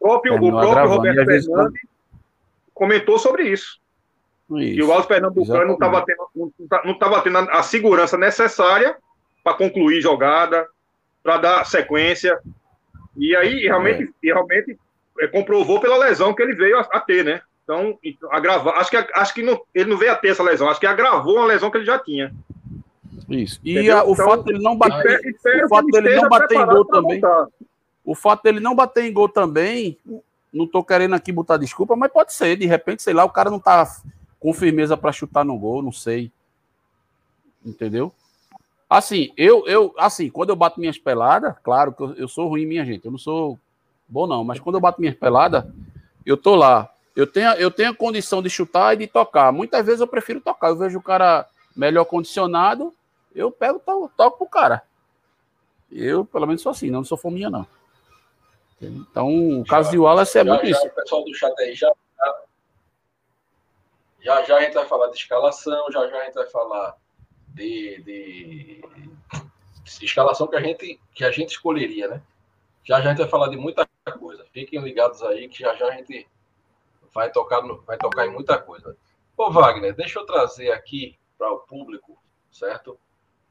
[0.00, 1.48] próprio, o próprio Roberto Fernandes
[2.72, 3.78] comentou sobre isso.
[4.52, 4.74] isso.
[4.74, 6.52] Que o Alves Pernambucano não estava tendo,
[6.84, 8.96] não tava tendo a segurança necessária
[9.44, 10.66] para concluir jogada,
[11.22, 12.38] para dar sequência.
[13.16, 14.26] E aí realmente, é.
[14.32, 14.78] realmente
[15.20, 17.42] é, comprovou pela lesão que ele veio a, a ter, né?
[17.62, 17.96] Então,
[18.32, 20.86] agravar, acho que, acho que não, ele não veio a ter essa lesão, acho que
[20.86, 22.34] agravou uma lesão que ele já tinha.
[23.30, 23.60] Isso.
[23.62, 25.20] E a, o então, fato dele não bater,
[25.64, 27.20] o fato dele não bater em gol também.
[27.20, 27.46] Voltar.
[28.04, 29.96] O fato dele não bater em gol também,
[30.52, 33.50] não tô querendo aqui botar desculpa, mas pode ser, de repente, sei lá, o cara
[33.50, 33.86] não tá
[34.40, 36.32] com firmeza para chutar no gol, não sei.
[37.64, 38.12] Entendeu?
[38.88, 42.66] Assim, eu, eu, assim, quando eu bato minhas peladas, claro que eu, eu sou ruim,
[42.66, 43.56] minha gente, eu não sou
[44.08, 45.64] bom não, mas quando eu bato minhas peladas,
[46.26, 46.90] eu tô lá.
[47.14, 49.52] Eu tenho, eu tenho a condição de chutar e de tocar.
[49.52, 50.68] Muitas vezes eu prefiro tocar.
[50.68, 52.94] Eu vejo o cara melhor condicionado,
[53.34, 54.82] eu pego toco, toco pro cara.
[55.90, 57.66] Eu, pelo menos, sou assim, não, não sou fominha, não.
[58.80, 60.86] Então, o caso já, de Wallace é já, muito já, isso.
[60.86, 61.92] O pessoal do chat aí já,
[64.22, 66.96] já, já a gente vai falar de escalação, já já a gente vai falar
[67.48, 68.82] de, de,
[69.98, 72.22] de escalação que a gente que a gente escolheria, né?
[72.84, 73.86] Já já a gente vai falar de muita
[74.18, 74.46] coisa.
[74.52, 76.26] Fiquem ligados aí que já já a gente
[77.12, 78.96] vai tocar no, vai tocar em muita coisa.
[79.36, 82.18] Ô Wagner, deixa eu trazer aqui para o público,
[82.50, 82.98] certo?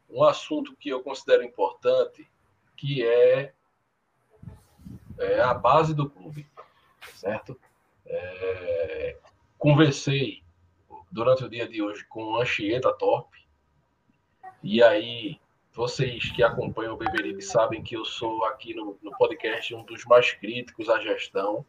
[0.09, 2.29] Um assunto que eu considero importante,
[2.75, 3.53] que é
[5.19, 6.47] é a base do clube,
[7.13, 7.59] certo?
[8.05, 9.17] É,
[9.57, 10.41] conversei
[11.11, 13.37] durante o dia de hoje com Anchieta Top,
[14.63, 15.39] e aí
[15.73, 20.05] vocês que acompanham o Beberibe sabem que eu sou aqui no, no podcast um dos
[20.05, 21.65] mais críticos à gestão,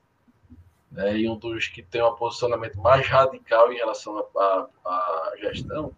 [0.90, 5.94] né, e um dos que tem um posicionamento mais radical em relação à gestão.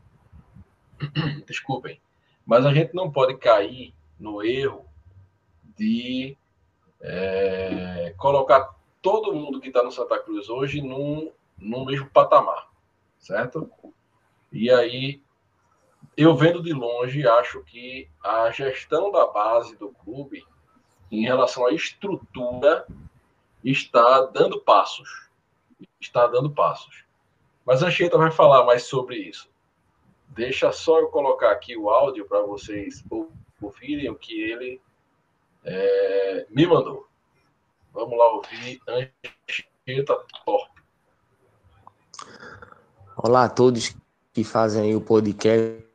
[1.47, 2.01] Desculpem,
[2.47, 4.85] mas a gente não pode cair no erro
[5.77, 6.37] de
[7.01, 12.69] é, colocar todo mundo que está no Santa Cruz hoje num, num mesmo patamar,
[13.19, 13.71] certo?
[14.53, 15.21] E aí,
[16.17, 20.47] eu vendo de longe, acho que a gestão da base do clube,
[21.11, 22.87] em relação à estrutura,
[23.65, 25.29] está dando passos.
[26.01, 27.05] Está dando passos.
[27.65, 29.49] Mas a Anchieta vai falar mais sobre isso.
[30.35, 33.05] Deixa só eu colocar aqui o áudio para vocês
[33.61, 34.81] ouvirem o que ele
[35.63, 37.07] é, me mandou.
[37.93, 40.71] Vamos lá ouvir Anchieta Top.
[43.15, 43.95] Olá a todos
[44.33, 45.92] que fazem o podcast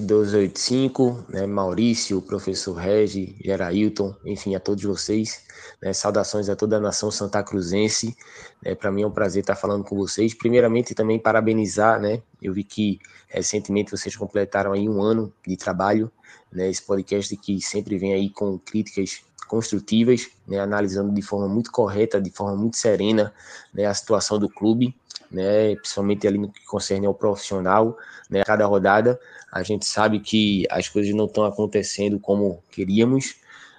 [0.00, 5.44] 285, né, Maurício, professor Regi, Gerailton, enfim, a todos vocês.
[5.82, 8.16] Né, saudações a toda a nação santa cruzense.
[8.62, 10.34] Né, Para mim é um prazer estar falando com vocês.
[10.34, 12.22] Primeiramente, também parabenizar, né?
[12.40, 16.10] Eu vi que recentemente vocês completaram aí um ano de trabalho
[16.54, 21.70] né, esse podcast que sempre vem aí com críticas construtivas, né, analisando de forma muito
[21.70, 23.34] correta, de forma muito serena,
[23.72, 24.94] né, a situação do clube,
[25.30, 27.96] né, principalmente ali no que concerne ao profissional,
[28.30, 29.18] né, cada rodada
[29.50, 33.36] a gente sabe que as coisas não estão acontecendo como queríamos,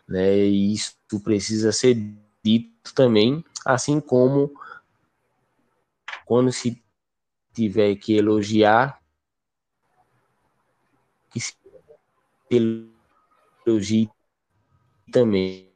[0.08, 1.98] né, e isso precisa ser
[2.44, 4.52] dito também, assim como
[6.26, 6.82] quando se
[7.54, 9.00] tiver que elogiar,
[11.32, 11.54] que se
[12.50, 14.10] elogie
[15.12, 15.70] também,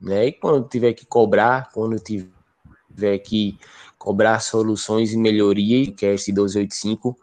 [0.00, 0.26] né?
[0.26, 3.58] E quando tiver que cobrar, quando tiver que
[4.06, 7.18] cobrar soluções e melhorias, que este 1285,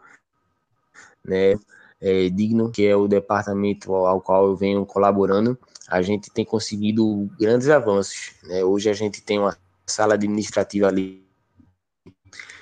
[1.24, 1.54] né,
[1.98, 7.26] é, digno, que é o departamento ao qual eu venho colaborando, a gente tem conseguido
[7.40, 8.32] grandes avanços.
[8.42, 8.62] Né?
[8.62, 11.26] Hoje a gente tem uma sala administrativa ali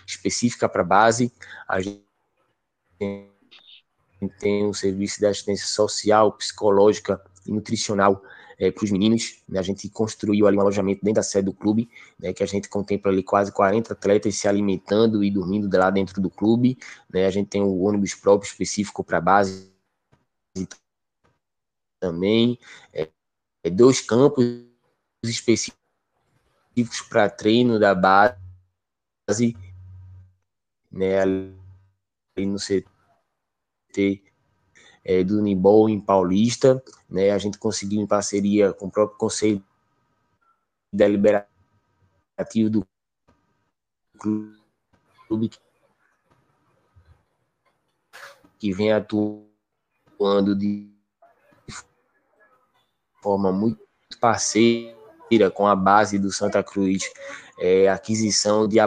[0.06, 1.32] específica para base,
[1.66, 2.04] a gente
[4.38, 8.22] tem um serviço de assistência social, psicológica e nutricional
[8.62, 9.42] é, para os meninos.
[9.48, 9.58] Né?
[9.58, 12.32] A gente construiu ali um alojamento dentro da sede do clube, né?
[12.32, 16.30] que a gente contempla ali quase 40 atletas se alimentando e dormindo lá dentro do
[16.30, 16.78] clube.
[17.12, 17.26] Né?
[17.26, 19.72] A gente tem um ônibus próprio específico para base
[22.00, 22.56] também.
[22.92, 23.10] É,
[23.64, 24.44] é dois campos
[25.24, 25.76] específicos
[27.08, 29.56] para treino da base,
[30.88, 31.18] né?
[31.20, 31.52] ali
[32.38, 34.22] no CT
[35.04, 37.30] é, do Unibol em Paulista, né?
[37.30, 39.62] A gente conseguiu em parceria com o próprio Conselho
[40.92, 41.48] Deliberativo
[42.70, 42.86] do
[44.18, 45.50] clube
[48.58, 50.88] que vem atuando de
[53.20, 53.80] forma muito
[54.20, 57.10] parceira com a base do Santa Cruz,
[57.58, 58.78] é, aquisição de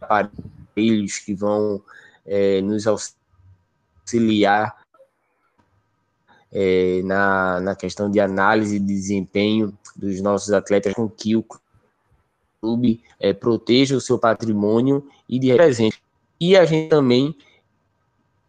[0.00, 1.82] aparelhos que vão
[2.26, 3.25] é, nos auxiliar
[4.06, 4.76] auxiliar
[6.52, 11.44] é, na, na questão de análise de desempenho dos nossos atletas, com que o
[12.60, 16.00] clube é, proteja o seu patrimônio e de presente.
[16.40, 17.34] E a gente também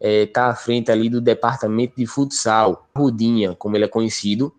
[0.00, 4.54] é, tá à frente ali do departamento de futsal, Rudinha, como ele é conhecido,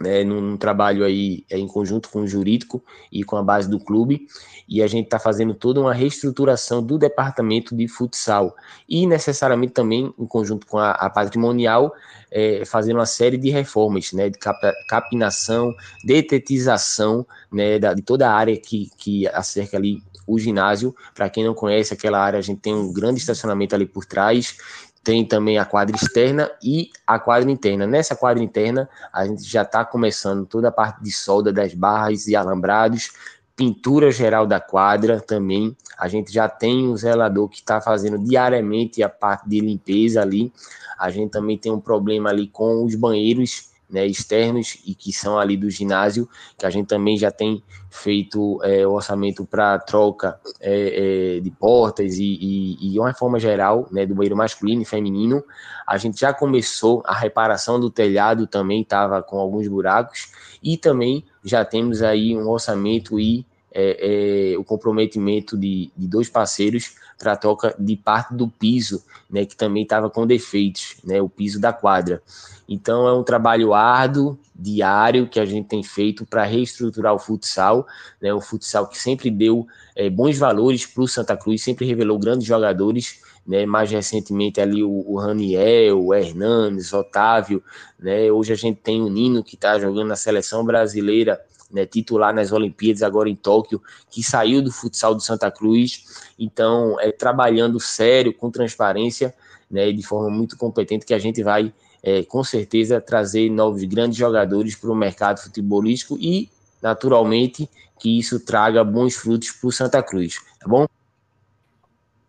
[0.00, 3.78] né, num trabalho aí é, em conjunto com o jurídico e com a base do
[3.78, 4.26] clube,
[4.68, 8.54] e a gente está fazendo toda uma reestruturação do departamento de futsal.
[8.88, 11.92] E necessariamente também em conjunto com a, a patrimonial,
[12.30, 14.58] é, fazendo uma série de reformas, né, de cap,
[14.88, 20.94] capinação, detetização, né, da, de toda a área que, que acerca ali o ginásio.
[21.14, 24.56] Para quem não conhece aquela área, a gente tem um grande estacionamento ali por trás
[25.02, 27.86] tem também a quadra externa e a quadra interna.
[27.86, 32.26] Nessa quadra interna, a gente já está começando toda a parte de solda das barras
[32.26, 33.10] e alambrados,
[33.56, 35.76] pintura geral da quadra também.
[35.98, 40.52] A gente já tem um zelador que está fazendo diariamente a parte de limpeza ali.
[40.98, 45.38] A gente também tem um problema ali com os banheiros né, externos e que são
[45.38, 51.36] ali do ginásio, que a gente também já tem feito é, orçamento para troca é,
[51.36, 55.42] é, de portas e, e, e, uma reforma geral né, do banheiro masculino e feminino.
[55.86, 60.30] A gente já começou a reparação do telhado, também estava com alguns buracos,
[60.62, 66.28] e também já temos aí um orçamento e é, é, o comprometimento de, de dois
[66.28, 71.20] parceiros para a troca de parte do piso, né, que também estava com defeitos, né,
[71.20, 72.22] o piso da quadra.
[72.68, 77.86] Então é um trabalho árduo, diário, que a gente tem feito para reestruturar o futsal,
[78.20, 82.18] né, o futsal que sempre deu é, bons valores para o Santa Cruz, sempre revelou
[82.18, 87.62] grandes jogadores, né, mais recentemente ali o, o Raniel, o Hernanes, Otávio,
[87.98, 92.34] né, hoje a gente tem o Nino que está jogando na seleção brasileira, né, titular
[92.34, 97.78] nas Olimpíadas agora em Tóquio, que saiu do futsal do Santa Cruz, então é trabalhando
[97.78, 99.34] sério, com transparência,
[99.70, 104.16] né, de forma muito competente, que a gente vai é, com certeza trazer novos grandes
[104.16, 106.50] jogadores para o mercado futebolístico e,
[106.80, 110.86] naturalmente, que isso traga bons frutos para o Santa Cruz, tá bom?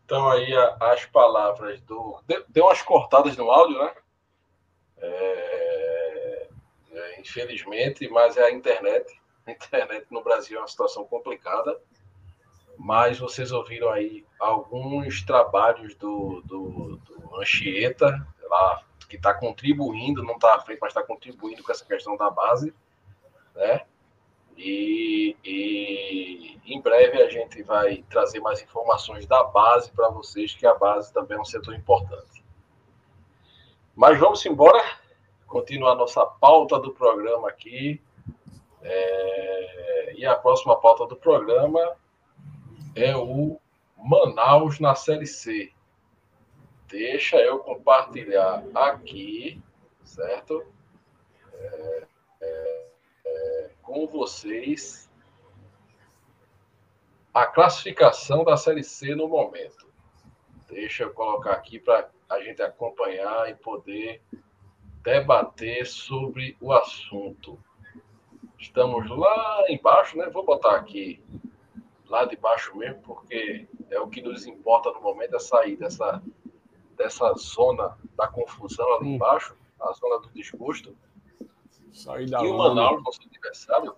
[0.06, 2.20] Então aí as palavras do.
[2.50, 3.92] Deu umas cortadas no áudio, né?
[4.98, 6.48] É...
[6.92, 9.19] É, infelizmente, mas é a internet.
[9.52, 11.80] Internet no Brasil é uma situação complicada.
[12.78, 20.36] Mas vocês ouviram aí alguns trabalhos do, do, do Anchieta, lá que está contribuindo, não
[20.36, 22.74] está frente, mas está contribuindo com essa questão da base,
[23.56, 23.82] né?
[24.56, 30.68] E, e, em breve a gente vai trazer mais informações da base para vocês, que
[30.68, 32.44] a base também é um setor importante.
[33.96, 34.82] Mas vamos embora,
[35.48, 38.02] continuar nossa pauta do programa aqui.
[38.82, 41.96] É, e a próxima pauta do programa
[42.96, 43.60] é o
[43.98, 45.72] Manaus na Série C.
[46.88, 49.62] Deixa eu compartilhar aqui,
[50.04, 50.66] certo?
[51.54, 52.08] É,
[52.42, 52.88] é,
[53.26, 55.10] é, com vocês
[57.34, 59.88] a classificação da Série C no momento.
[60.68, 64.22] Deixa eu colocar aqui para a gente acompanhar e poder
[65.04, 67.60] debater sobre o assunto.
[68.60, 70.30] Estamos lá embaixo, né?
[70.30, 71.24] Vou botar aqui
[72.08, 76.22] lá de baixo mesmo, porque é o que nos importa no momento, é sair dessa
[76.98, 80.94] dessa zona da confusão ali embaixo, a zona do desgosto.
[81.94, 83.96] Sair da e o Manaus, nosso adversário,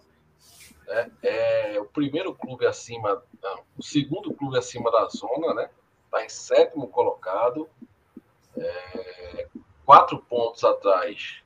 [0.86, 1.12] né?
[1.24, 5.70] É o primeiro clube acima, não, o segundo clube acima da zona, né?
[6.05, 7.68] Está em sétimo colocado,
[8.55, 9.47] é,
[9.84, 11.41] quatro pontos atrás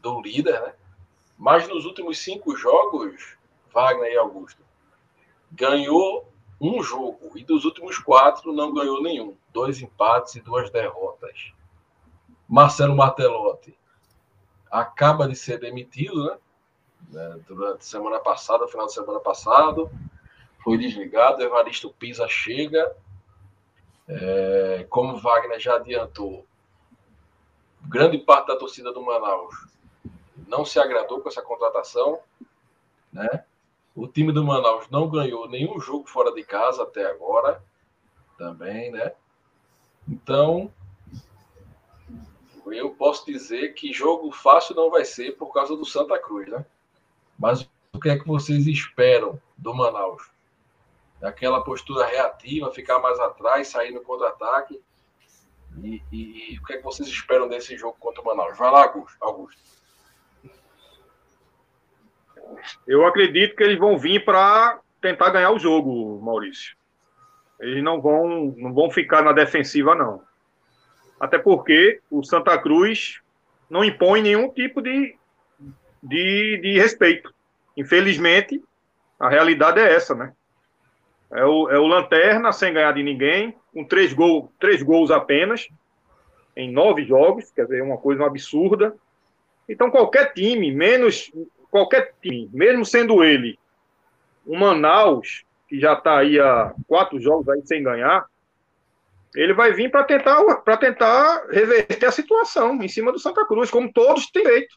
[0.00, 0.74] do líder, né?
[1.38, 3.36] Mas nos últimos cinco jogos,
[3.72, 4.64] Wagner e Augusto
[5.52, 9.36] ganhou um jogo e dos últimos quatro não ganhou nenhum.
[9.52, 11.52] Dois empates e duas derrotas.
[12.48, 13.76] Marcelo Martelotti
[14.70, 16.38] acaba de ser demitido, né?
[17.10, 17.40] né?
[17.46, 19.90] Durante semana passada, final de semana passado,
[20.62, 21.42] foi desligado.
[21.42, 22.96] Evaristo Pisa chega.
[24.08, 26.46] É, como Wagner já adiantou,
[27.82, 29.75] grande parte da torcida do Manaus
[30.46, 32.20] não se agradou com essa contratação,
[33.12, 33.44] né?
[33.94, 37.62] O time do Manaus não ganhou nenhum jogo fora de casa até agora,
[38.36, 39.12] também, né?
[40.06, 40.70] Então,
[42.66, 46.64] eu posso dizer que jogo fácil não vai ser por causa do Santa Cruz, né?
[47.38, 50.30] Mas o que é que vocês esperam do Manaus?
[51.22, 54.80] Aquela postura reativa, ficar mais atrás, sair no contra-ataque.
[55.82, 58.56] E, e, e, o que é que vocês esperam desse jogo contra o Manaus?
[58.56, 59.16] Vai lá, Augusto.
[59.20, 59.75] Augusto.
[62.86, 66.76] Eu acredito que eles vão vir para tentar ganhar o jogo, Maurício.
[67.60, 70.22] Eles não vão, não vão ficar na defensiva, não.
[71.18, 73.20] Até porque o Santa Cruz
[73.70, 75.16] não impõe nenhum tipo de,
[76.02, 77.32] de, de respeito.
[77.76, 78.62] Infelizmente,
[79.18, 80.32] a realidade é essa, né?
[81.30, 85.68] É o, é o Lanterna sem ganhar de ninguém, com três, gol, três gols apenas,
[86.56, 88.94] em nove jogos, quer dizer, uma coisa absurda.
[89.68, 91.30] Então, qualquer time, menos
[91.70, 93.58] qualquer time, mesmo sendo ele
[94.46, 98.26] um Manaus, que já está aí há quatro jogos aí sem ganhar,
[99.34, 103.70] ele vai vir para tentar, para tentar reverter a situação em cima do Santa Cruz,
[103.70, 104.76] como todos têm feito.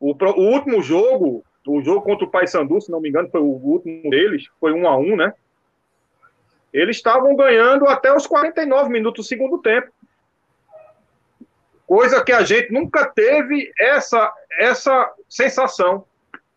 [0.00, 3.44] O, o último jogo, o jogo contra o Paysandu, se não me engano, foi o
[3.44, 5.32] último deles, foi um a um, né?
[6.72, 9.88] Eles estavam ganhando até os 49 minutos do segundo tempo.
[11.86, 16.04] Coisa que a gente nunca teve essa, essa sensação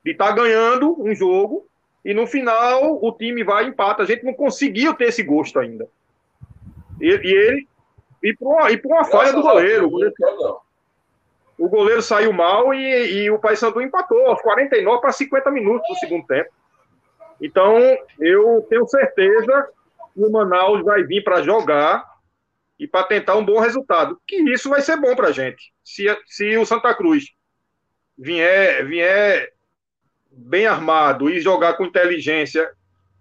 [0.04, 1.68] de estar tá ganhando um jogo
[2.04, 4.04] e no final o time vai e empata.
[4.04, 5.88] A gente não conseguiu ter esse gosto ainda.
[7.00, 7.68] E, e ele.
[8.24, 9.88] E por uma, e por uma falha do goleiro.
[9.88, 10.16] O goleiro,
[11.58, 15.96] o goleiro saiu mal e, e o Paysandu empatou aos 49 para 50 minutos do
[15.96, 16.50] segundo tempo.
[17.42, 17.78] Então,
[18.20, 19.70] eu tenho certeza
[20.14, 22.06] que o Manaus vai vir para jogar
[22.80, 24.20] e para tentar um bom resultado.
[24.26, 25.74] Que isso vai ser bom para a gente.
[25.84, 27.26] Se, se o Santa Cruz
[28.18, 29.52] vier, vier
[30.32, 32.72] bem armado e jogar com inteligência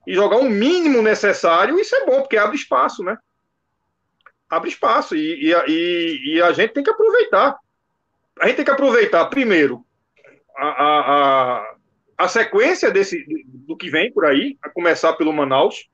[0.07, 3.19] e jogar o um mínimo necessário, isso é bom, porque abre espaço, né?
[4.49, 7.59] Abre espaço e, e, e a gente tem que aproveitar.
[8.41, 9.85] A gente tem que aproveitar, primeiro,
[10.57, 11.01] a, a,
[11.59, 11.75] a,
[12.19, 15.89] a sequência desse, do que vem por aí, a começar pelo Manaus,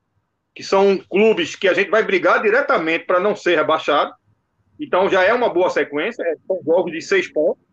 [0.55, 4.13] que são clubes que a gente vai brigar diretamente para não ser rebaixado.
[4.79, 7.63] Então já é uma boa sequência, é, são jogos de seis pontos.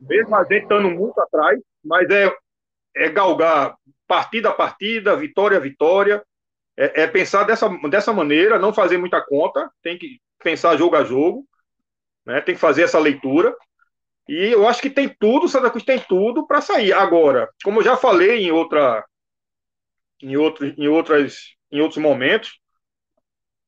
[0.00, 2.32] Mesmo a gente estando muito atrás, mas é,
[2.94, 3.74] é galgar
[4.06, 6.22] partida a partida, vitória a vitória.
[6.76, 11.02] É, é, pensar dessa, dessa maneira, não fazer muita conta, tem que pensar jogo a
[11.02, 11.44] jogo,
[12.24, 12.40] né?
[12.42, 13.56] tem que fazer essa leitura.
[14.28, 16.92] E eu acho que tem tudo, Santa Cruz tem tudo para sair.
[16.92, 19.04] Agora, como eu já falei em outra,
[20.22, 22.60] em, outro, em outras em outros momentos.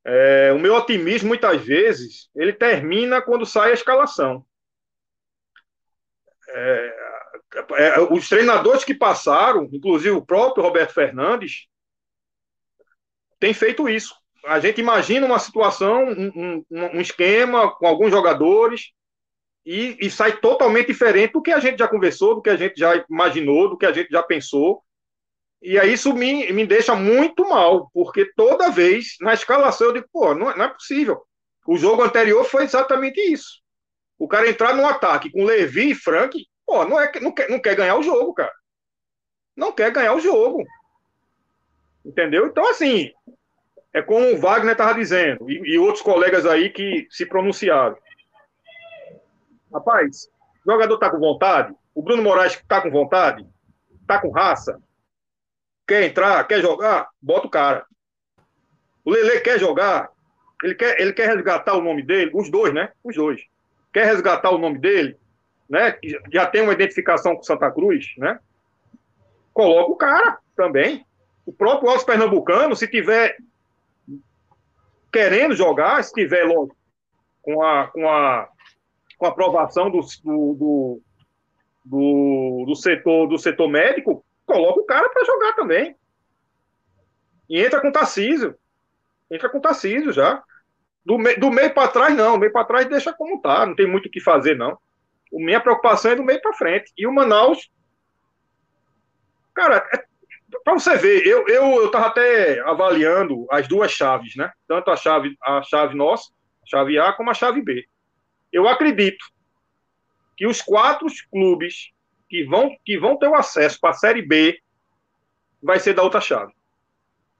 [0.04, 4.44] É, o meu otimismo, muitas vezes, ele termina quando sai a escalação.
[6.50, 6.96] É,
[7.76, 11.66] é, os treinadores que passaram, inclusive o próprio Roberto Fernandes,
[13.38, 14.14] tem feito isso.
[14.46, 18.92] A gente imagina uma situação, um, um, um esquema com alguns jogadores
[19.66, 22.78] e, e, sai totalmente diferente do que a gente já conversou, do que a gente
[22.78, 24.82] já imaginou, do que a gente já pensou.
[25.60, 30.08] E aí isso me, me deixa muito mal, porque toda vez na escalação eu digo,
[30.12, 31.22] pô, não, não é possível.
[31.66, 33.60] O jogo anterior foi exatamente isso.
[34.18, 37.60] O cara entrar no ataque com Levi e Frank, pô, não, é, não, quer, não
[37.60, 38.52] quer ganhar o jogo, cara.
[39.56, 40.64] Não quer ganhar o jogo.
[42.04, 42.46] Entendeu?
[42.46, 43.12] Então, assim,
[43.92, 47.96] é como o Wagner estava dizendo, e, e outros colegas aí que se pronunciaram.
[49.72, 50.28] Rapaz,
[50.64, 53.46] o jogador está com vontade, o Bruno Moraes está com vontade,
[54.00, 54.80] está com raça,
[55.88, 57.86] quer entrar, quer jogar, bota o cara.
[59.04, 60.10] O Lele quer jogar,
[60.62, 62.92] ele quer, ele quer resgatar o nome dele, os dois, né?
[63.02, 63.40] Os dois.
[63.92, 65.16] Quer resgatar o nome dele,
[65.68, 65.98] né?
[66.30, 68.38] Já tem uma identificação com Santa Cruz, né?
[69.54, 71.06] Coloca o cara também.
[71.46, 73.38] O próprio Alves Pernambucano, se tiver
[75.10, 76.76] querendo jogar, se tiver logo
[77.40, 78.46] com a, com a,
[79.16, 81.02] com a aprovação do, do, do
[81.88, 85.94] do, do setor do setor médico, coloca o cara para jogar também.
[87.48, 88.58] E entra com o Tarcísio.
[89.30, 90.42] Entra com o Tarcísio já.
[91.04, 92.32] Do, me, do meio para trás, não.
[92.32, 93.66] Do meio para trás deixa como tá.
[93.66, 94.70] Não tem muito o que fazer, não.
[94.72, 94.78] A
[95.32, 96.90] minha preocupação é do meio para frente.
[96.96, 97.70] E o Manaus.
[99.54, 100.04] Cara, é,
[100.64, 104.50] para você ver, eu, eu, eu tava até avaliando as duas chaves, né?
[104.66, 106.30] Tanto a chave, a chave nossa,
[106.64, 107.86] chave A, como a chave B.
[108.50, 109.24] Eu acredito
[110.36, 111.90] que os quatro clubes
[112.28, 114.58] que vão, que vão ter o acesso para a Série B
[115.62, 116.52] vai ser da outra chave.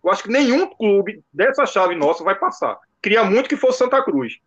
[0.03, 2.78] Eu acho que nenhum clube dessa chave nossa vai passar.
[3.03, 4.39] Queria muito que fosse Santa Cruz.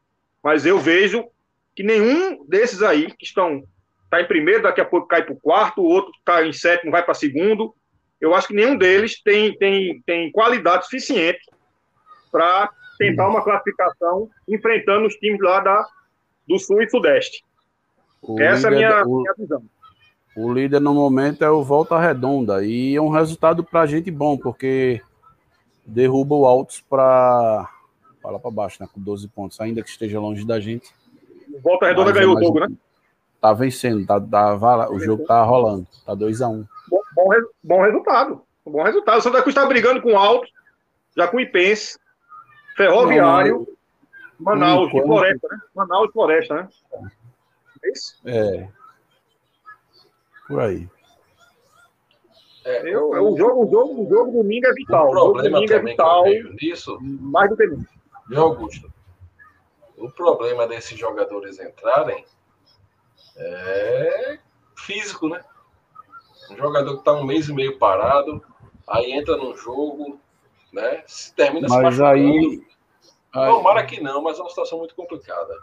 [0.44, 1.28] Mas eu vejo
[1.76, 3.64] que nenhum desses aí que estão
[4.10, 6.92] tá em primeiro, daqui a pouco cai para o quarto, o outro está em sétimo,
[6.92, 7.74] vai para segundo.
[8.20, 11.40] Eu acho que nenhum deles tem, tem, tem qualidade suficiente
[12.32, 15.88] para tentar uma classificação enfrentando os times lá da,
[16.48, 17.44] do Sul e Sudeste.
[18.22, 19.64] O Essa é a minha, o, minha visão.
[20.36, 24.10] O líder no momento é o Volta Redonda e é um resultado para a gente
[24.10, 25.02] bom, porque
[25.86, 27.70] derruba o Altos para
[28.24, 30.94] lá para baixo, né, com 12 pontos, ainda que esteja longe da gente.
[31.62, 32.68] Volta Redonda é ganhou o jogo, né?
[33.42, 36.66] Tá vencendo, tá, tá, o jogo tá rolando, tá 2 a 1 um.
[36.88, 37.30] bom, bom,
[37.64, 38.42] bom, resultado.
[38.66, 39.18] Bom resultado.
[39.18, 40.52] O Santa Cruz está brigando com o Altos,
[41.18, 41.98] já com o Ipense,
[42.78, 43.68] Ferroviário.
[44.40, 45.60] Manaus e Floresta, né?
[45.76, 46.70] Manaus e Floresta, né?
[47.84, 48.16] É isso?
[48.26, 48.68] É.
[50.52, 50.90] Por aí.
[52.64, 55.08] É, eu, o, jogo, o, jogo, o jogo domingo é vital.
[55.08, 56.24] O problema o domingo é vital.
[56.62, 57.90] nisso, mais do que nunca.
[58.28, 58.94] Viu, Augusto?
[59.98, 62.24] O problema desses jogadores entrarem
[63.36, 64.40] é
[64.76, 65.44] físico, né?
[66.50, 68.44] Um jogador que está um mês e meio parado,
[68.88, 70.20] aí entra num jogo,
[70.72, 71.04] né?
[71.08, 72.64] Se termina mas se aí,
[73.34, 75.54] aí Tomara que não, mas é uma situação muito complicada.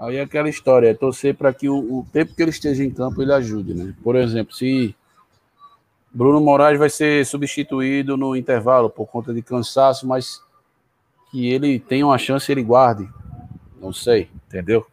[0.00, 2.90] Aí é aquela história, é torcer para que o, o, tempo que ele esteja em
[2.90, 3.94] campo ele ajude, né?
[4.02, 4.96] Por exemplo, se
[6.10, 10.42] Bruno Moraes vai ser substituído no intervalo por conta de cansaço, mas
[11.30, 13.06] que ele tenha uma chance, ele guarde.
[13.78, 14.86] Não sei, entendeu?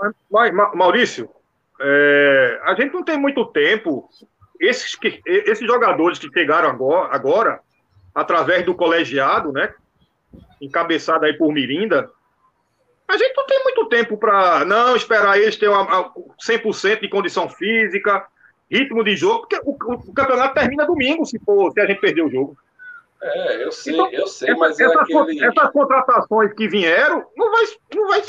[0.00, 1.28] Mas, mas Maurício,
[1.78, 4.08] é, a gente não tem muito tempo.
[4.58, 7.60] Esses, que, esses jogadores que chegaram agora, agora,
[8.14, 9.74] através do colegiado, né?
[10.58, 12.10] Encabeçado aí por Mirinda,
[13.06, 16.12] a gente não tem muito tempo para não esperar eles ter uma,
[16.46, 18.26] 100% de condição física,
[18.70, 22.22] ritmo de jogo, porque o, o, campeonato termina domingo, se for, se a gente perder
[22.22, 22.56] o jogo.
[23.22, 25.44] É, eu sei, então, eu sei, mas é aquele...
[25.44, 28.22] essas contratações que vieram não vai, não vai,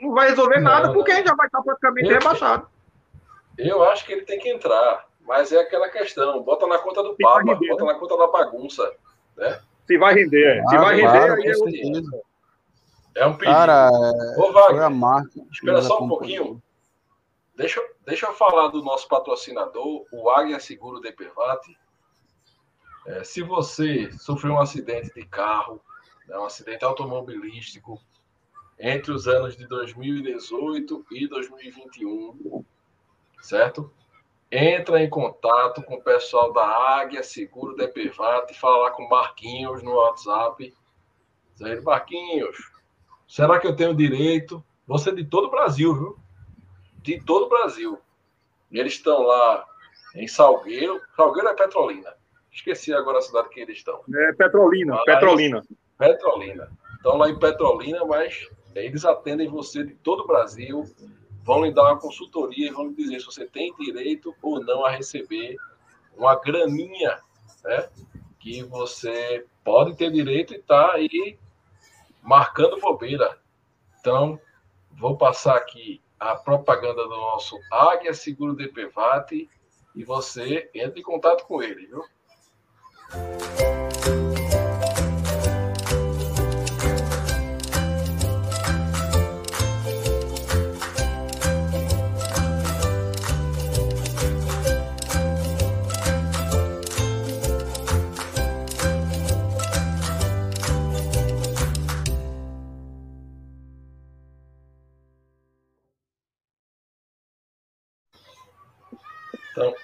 [0.00, 2.66] não vai resolver não, nada, porque a gente já vai estar praticamente eu, rebaixado.
[3.58, 7.16] Eu acho que ele tem que entrar, mas é aquela questão, bota na conta do
[7.16, 7.92] Papa, render, bota né?
[7.92, 8.92] na conta da bagunça,
[9.36, 9.60] né?
[9.86, 10.66] Se vai render, é.
[10.66, 12.29] se vai render, claro, aí é
[13.14, 13.56] é um pedido.
[13.56, 13.90] Cara,
[14.36, 16.62] Ô, Wagner, a marca espera só um pouquinho.
[17.56, 21.76] Deixa, deixa eu falar do nosso patrocinador, o Águia Seguro DPVAT.
[23.06, 25.80] É, se você sofreu um acidente de carro,
[26.26, 28.00] né, um acidente automobilístico,
[28.78, 32.64] entre os anos de 2018 e 2021,
[33.42, 33.92] certo?
[34.50, 39.08] Entra em contato com o pessoal da Águia Seguro DPVAT e fala lá com o
[39.08, 40.74] Marquinhos no WhatsApp.
[41.56, 42.56] Diz Marquinhos,
[43.30, 44.62] Será que eu tenho direito?
[44.88, 46.18] Você é de todo o Brasil, viu?
[47.00, 47.96] De todo o Brasil.
[48.72, 49.64] E eles estão lá
[50.16, 51.00] em Salgueiro.
[51.14, 52.12] Salgueiro é Petrolina.
[52.50, 54.02] Esqueci agora a cidade que eles estão.
[54.12, 55.00] É Petrolina.
[55.04, 55.62] Petrolina.
[55.96, 56.72] Petrolina.
[56.96, 60.84] Estão lá em Petrolina, mas eles atendem você de todo o Brasil.
[61.44, 64.84] Vão lhe dar uma consultoria e vão lhe dizer se você tem direito ou não
[64.84, 65.56] a receber
[66.16, 67.20] uma graninha,
[67.62, 67.88] né?
[68.40, 71.38] Que você pode ter direito e tá aí
[72.22, 73.38] marcando bobeira.
[73.98, 74.40] Então,
[74.92, 79.48] vou passar aqui a propaganda do nosso Águia Seguro DPVAT
[79.94, 82.04] e você entre em contato com ele, viu?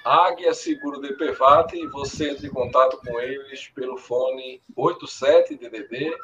[0.07, 6.17] Águia Seguro DPVAT, e você entra em contato com eles pelo fone 87 DDD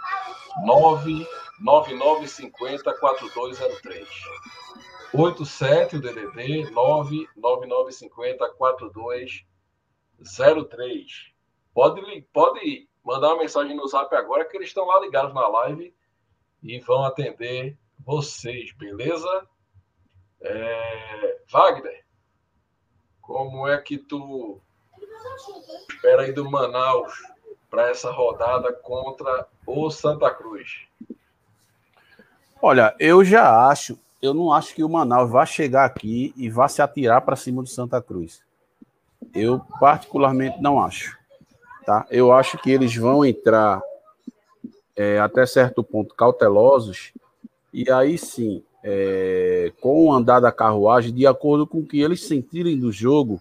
[0.65, 4.09] 99950 4203.
[5.13, 11.33] 87 DDD 99950 4203.
[11.75, 15.93] Pode, pode mandar uma mensagem no zap agora que eles estão lá ligados na live
[16.63, 19.45] e vão atender vocês, beleza?
[20.41, 21.43] É...
[21.51, 22.02] Wagner,
[23.23, 24.59] como é que tu
[25.89, 27.13] espera aí do Manaus
[27.71, 30.87] para essa rodada contra o Santa Cruz?
[32.61, 36.69] Olha, eu já acho, eu não acho que o Manaus vá chegar aqui e vá
[36.69, 38.43] se atirar para cima do Santa Cruz.
[39.35, 41.17] Eu particularmente não acho.
[41.87, 42.07] Tá?
[42.11, 43.81] Eu acho que eles vão entrar
[44.95, 47.13] é, até certo ponto cautelosos
[47.73, 52.25] e aí sim, é, com o andar da carruagem, de acordo com o que eles
[52.25, 53.41] sentirem do jogo,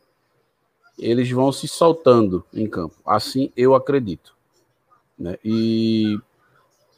[0.97, 2.95] eles vão se soltando em campo.
[3.05, 4.35] Assim eu acredito.
[5.17, 5.37] Né?
[5.43, 6.19] E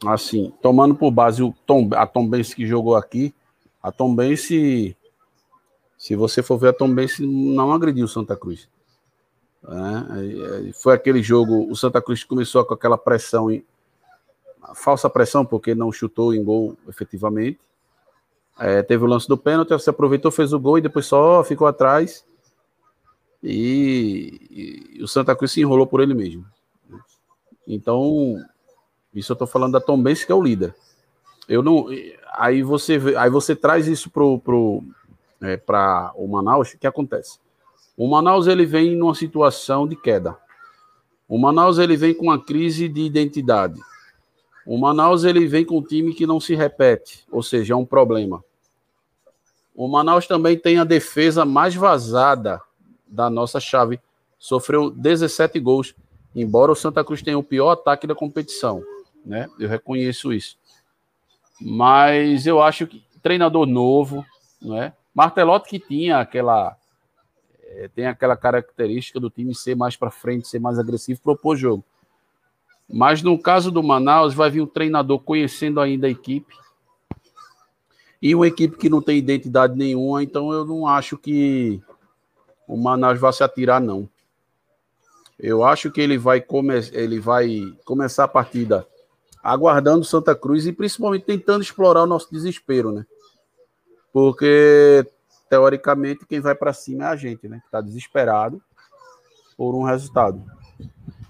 [0.05, 3.33] assim, tomando por base o Tom, a Tom Benz que jogou aqui,
[3.81, 4.95] a Tom Benz, se,
[6.15, 8.69] você for ver a Tom Benz, não agrediu o Santa Cruz.
[9.65, 13.47] É, foi aquele jogo, o Santa Cruz começou com aquela pressão,
[14.75, 17.59] falsa pressão, porque não chutou em gol efetivamente.
[18.59, 21.67] É, teve o lance do pênalti, você aproveitou, fez o gol e depois só ficou
[21.67, 22.25] atrás.
[23.41, 26.45] E, e o Santa Cruz se enrolou por ele mesmo.
[27.67, 28.37] Então,
[29.13, 30.73] isso eu estou falando da Tom Benz, que é o líder.
[31.47, 31.87] Eu não.
[32.33, 34.83] Aí você, aí você traz isso pro, pro,
[35.41, 37.39] é, para o Manaus, o que acontece?
[37.97, 40.37] O Manaus ele vem numa situação de queda.
[41.27, 43.79] O Manaus ele vem com uma crise de identidade.
[44.65, 47.85] O Manaus ele vem com um time que não se repete, ou seja, é um
[47.85, 48.43] problema.
[49.75, 52.61] O Manaus também tem a defesa mais vazada
[53.07, 53.99] da nossa chave.
[54.39, 55.95] Sofreu 17 gols,
[56.35, 58.83] embora o Santa Cruz tenha o pior ataque da competição
[59.25, 59.49] né?
[59.59, 60.57] Eu reconheço isso.
[61.61, 64.25] Mas eu acho que treinador novo,
[64.61, 64.93] não é?
[65.13, 66.75] Martelotti que tinha aquela
[67.63, 71.83] é, tem aquela característica do time ser mais para frente, ser mais agressivo, propor jogo.
[72.89, 76.53] Mas no caso do Manaus, vai vir um treinador conhecendo ainda a equipe
[78.21, 81.81] e uma equipe que não tem identidade nenhuma, então eu não acho que
[82.67, 84.09] o Manaus vai se atirar, não.
[85.37, 88.87] Eu acho que ele vai, come ele vai começar a partida
[89.43, 93.05] aguardando Santa Cruz e principalmente tentando explorar o nosso desespero, né?
[94.13, 95.05] Porque
[95.49, 97.59] teoricamente quem vai para cima é a gente, né?
[97.59, 98.61] Que está desesperado
[99.57, 100.41] por um resultado.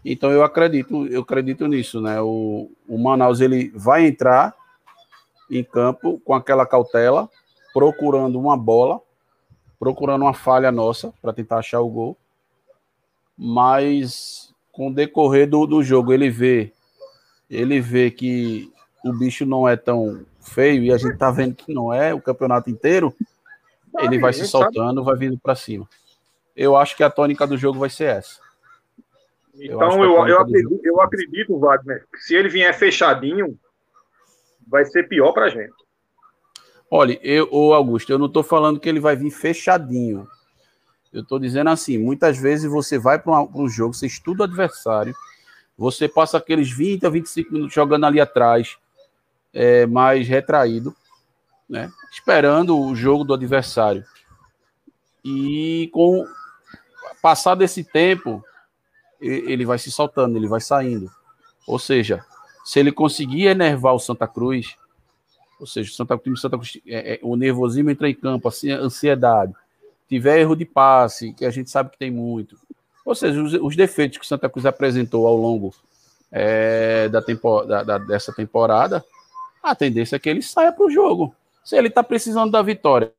[0.04, 2.20] Então eu acredito, eu acredito nisso, né?
[2.22, 4.54] O, o Manaus ele vai entrar
[5.50, 7.30] em campo com aquela cautela,
[7.74, 9.00] procurando uma bola,
[9.80, 12.18] procurando uma falha nossa para tentar achar o gol.
[13.38, 16.74] Mas com o decorrer do, do jogo ele vê
[17.50, 18.72] ele vê que
[19.04, 22.22] o bicho não é tão feio e a gente tá vendo que não é o
[22.22, 23.14] campeonato inteiro,
[24.00, 25.88] ele vai se soltando, vai vindo para cima.
[26.56, 28.43] Eu acho que a tônica do jogo vai ser essa.
[29.56, 33.58] Então eu, eu, eu acredito, eu acredito, Wagner, que se ele vier fechadinho,
[34.68, 35.74] vai ser pior pra gente.
[36.90, 40.28] Olha, eu, ô Augusto, eu não estou falando que ele vai vir fechadinho.
[41.12, 45.14] Eu estou dizendo assim, muitas vezes você vai para um jogo, você estuda o adversário,
[45.78, 48.78] você passa aqueles 20 a 25 minutos jogando ali atrás,
[49.54, 50.96] é, mais retraído,
[51.70, 51.92] né?
[52.12, 54.04] esperando o jogo do adversário.
[55.24, 56.28] E com
[57.22, 58.44] passar desse tempo,
[59.28, 61.10] ele vai se soltando, ele vai saindo.
[61.68, 62.26] Ou seja,
[62.64, 64.76] se ele conseguir enervar o Santa Cruz,
[65.60, 69.54] ou seja, o Santa Santa Cruz é, é, o nervosismo entra em campo, a ansiedade,
[70.10, 72.58] tiver erro de passe, que a gente sabe que tem muito,
[73.06, 75.74] ou seja, os, os defeitos que o Santa Cruz apresentou ao longo
[76.32, 79.04] é, da, tempo, da, da, dessa temporada,
[79.62, 81.36] a tendência é que ele saia para o jogo.
[81.64, 83.14] Se ele está precisando da vitória,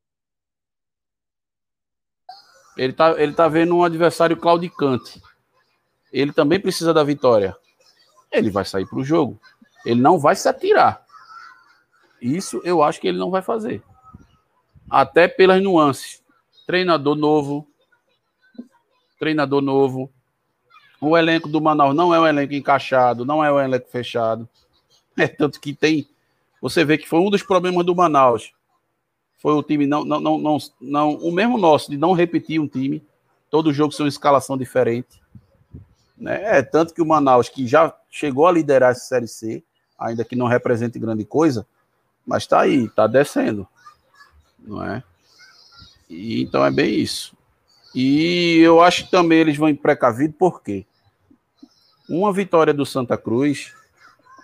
[2.77, 5.23] ele está ele tá vendo um adversário claudicante.
[6.15, 7.57] Ele também precisa da vitória.
[8.31, 9.41] Ele vai sair para o jogo.
[9.85, 11.05] Ele não vai se atirar.
[12.23, 13.83] Isso eu acho que ele não vai fazer.
[14.89, 16.23] Até pelas nuances.
[16.69, 17.69] Treinador novo,
[19.19, 20.09] treinador novo.
[21.01, 24.49] O elenco do Manaus não é um elenco encaixado, não é um elenco fechado.
[25.17, 26.09] É tanto que tem.
[26.61, 28.53] Você vê que foi um dos problemas do Manaus.
[29.39, 32.67] Foi o time não, não, não, não, não o mesmo nosso, de não repetir um
[32.67, 33.01] time.
[33.51, 35.24] Todo jogo são escalação diferente.
[36.17, 36.59] Né?
[36.59, 39.65] É tanto que o Manaus, que já chegou a liderar essa Série C,
[39.99, 41.67] ainda que não represente grande coisa,
[42.27, 43.67] mas está aí, está descendo.
[44.59, 45.03] Não é?
[46.09, 47.37] E, então é bem isso.
[47.95, 50.85] E eu acho que também eles vão precavido, porque
[52.09, 53.73] uma vitória do Santa Cruz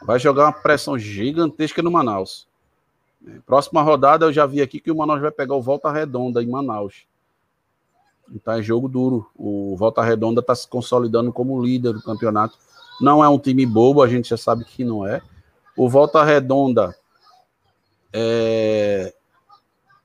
[0.02, 2.48] vai jogar uma pressão gigantesca no Manaus.
[3.44, 6.48] Próxima rodada eu já vi aqui que o Manaus vai pegar o Volta Redonda em
[6.48, 7.06] Manaus.
[8.32, 9.30] Então é jogo duro.
[9.36, 12.56] O Volta Redonda está se consolidando como líder do campeonato.
[13.00, 15.20] Não é um time bobo, a gente já sabe que não é.
[15.76, 16.94] O Volta Redonda
[18.12, 19.14] é...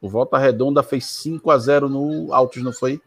[0.02, 3.02] O Volta Redonda fez 5 a 0 no Altos, não foi?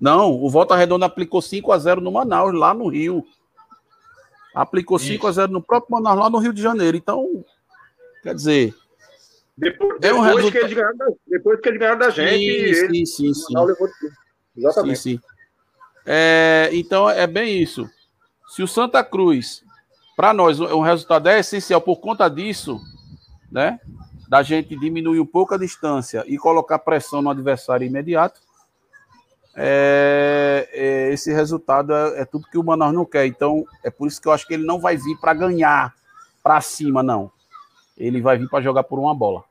[0.00, 3.24] Não, o Volta Redonda aplicou 5 a 0 no Manaus, lá no Rio.
[4.54, 6.96] Aplicou 5 a 0 no próprio Manaus, lá no Rio de Janeiro.
[6.96, 7.44] Então,
[8.22, 8.74] quer dizer.
[9.56, 10.52] Depois, depois, um resultado...
[10.52, 12.38] que, eles ganharam da, depois que eles ganharam da gente.
[12.38, 13.34] Sim, eles, sim, sim.
[13.34, 13.54] sim.
[14.56, 14.98] Exatamente.
[14.98, 15.20] Sim, sim.
[16.06, 17.88] É, então, é bem isso.
[18.48, 19.64] Se o Santa Cruz,
[20.16, 22.80] para nós, um resultado é essencial por conta disso,
[23.50, 23.80] né?
[24.28, 28.40] Da gente diminuir um pouco a distância e colocar pressão no adversário imediato.
[29.54, 33.26] É, é, esse resultado é, é, tudo que o Manaus não quer.
[33.26, 35.94] Então, é por isso que eu acho que ele não vai vir para ganhar
[36.42, 37.30] para cima, não.
[37.96, 39.44] Ele vai vir para jogar por uma bola.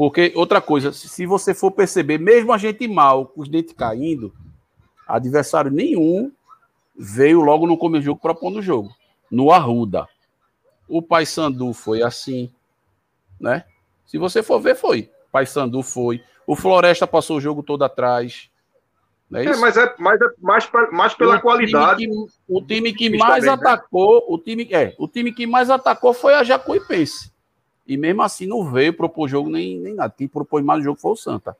[0.00, 4.32] Porque, outra coisa, se você for perceber, mesmo a gente mal, com os dentes caindo,
[5.06, 6.32] adversário nenhum
[6.96, 8.88] veio logo no começo do jogo propondo o jogo.
[9.30, 10.08] No Arruda.
[10.88, 12.50] O Paysandu foi assim,
[13.38, 13.66] né?
[14.06, 15.10] Se você for ver, foi.
[15.30, 16.24] Paysandu foi.
[16.46, 18.48] O Floresta passou o jogo todo atrás.
[19.34, 22.06] É, é, mas é mais, é mais, mais pela o qualidade.
[22.06, 23.54] Time que, o time que mais bem, né?
[23.54, 24.26] atacou, né?
[24.30, 27.30] o time, é, o time que mais atacou foi a Jacuipense.
[27.90, 30.14] E mesmo assim não veio propor jogo nem, nem nada.
[30.16, 31.56] Quem propôs mais o jogo foi o Santa.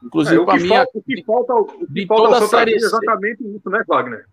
[0.00, 2.74] Inclusive, é, para mim, falta, o que falta, o que de falta toda a série
[2.74, 4.26] é exatamente isso, né, Wagner?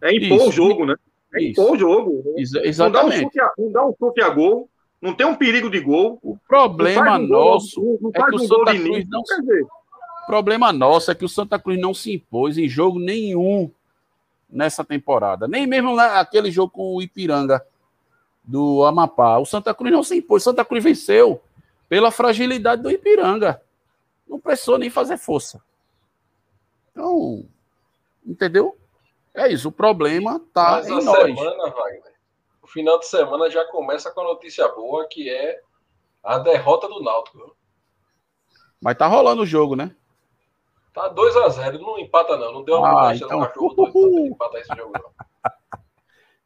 [0.00, 0.96] É impor isso, o jogo, né?
[1.32, 1.60] É isso.
[1.60, 2.22] impor o jogo.
[2.24, 2.42] Né?
[2.64, 3.38] exatamente.
[3.56, 4.68] Não dá, um chute a, um a gol,
[5.00, 6.18] não tem um perigo de gol.
[6.24, 9.20] O problema um nosso gol, não, não é que o Santa Cruz não.
[9.20, 13.70] O problema nosso é que o Santa Cruz não se impôs em jogo nenhum
[14.50, 15.46] nessa temporada.
[15.46, 17.64] Nem mesmo naquele jogo com o Ipiranga
[18.44, 19.38] do Amapá.
[19.38, 20.42] O Santa Cruz não se impôs.
[20.42, 21.42] O Santa Cruz venceu
[21.88, 23.62] pela fragilidade do Ipiranga.
[24.26, 25.62] Não precisou nem fazer força.
[26.90, 27.44] Então,
[28.26, 28.76] entendeu?
[29.34, 29.68] É isso.
[29.68, 31.36] O problema tá Mas em nós.
[31.36, 32.12] Semana, Wagner,
[32.62, 35.60] o final de semana já começa com a notícia boa, que é
[36.22, 37.56] a derrota do Náutico.
[38.80, 39.94] Mas tá rolando o jogo, né?
[40.92, 43.40] Tá 2x0, não empata não, não deu uma ah, então...
[43.40, 43.52] pra
[44.26, 45.10] empatar esse jogo não.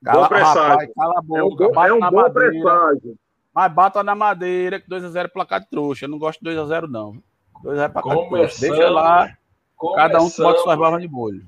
[0.07, 0.95] Cala, bom presságio.
[0.95, 2.51] cala a boca, é um, bate é um na bom madeira.
[2.51, 3.19] Presságio.
[3.53, 6.05] Mas bata na madeira, que 2x0 é placar de trouxa.
[6.05, 7.23] Eu não gosto de 2x0 não.
[7.65, 8.61] 2x0 é placar de trouxa.
[8.61, 9.37] Deixa lá,
[9.97, 11.47] cada um bota suas barras de bolho.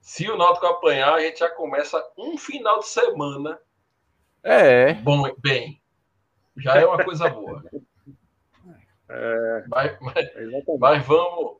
[0.00, 3.58] Se o Náutico apanhar, a gente já começa um final de semana.
[4.42, 4.94] É.
[4.94, 5.80] Bom, bem.
[6.56, 7.62] Já é uma coisa boa.
[9.08, 10.26] É, mas, mas,
[10.80, 11.58] mas vamos,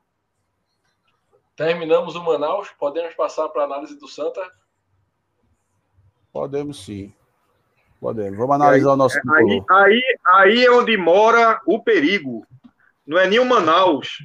[1.57, 4.43] Terminamos o Manaus, podemos passar para a análise do Santa?
[6.37, 7.15] Podemos sim.
[7.99, 8.37] Podemos.
[8.37, 9.19] Vamos analisar aí, o nosso.
[9.33, 12.47] Aí, aí, aí é onde mora o perigo.
[13.07, 14.23] Não é nem o Manaus.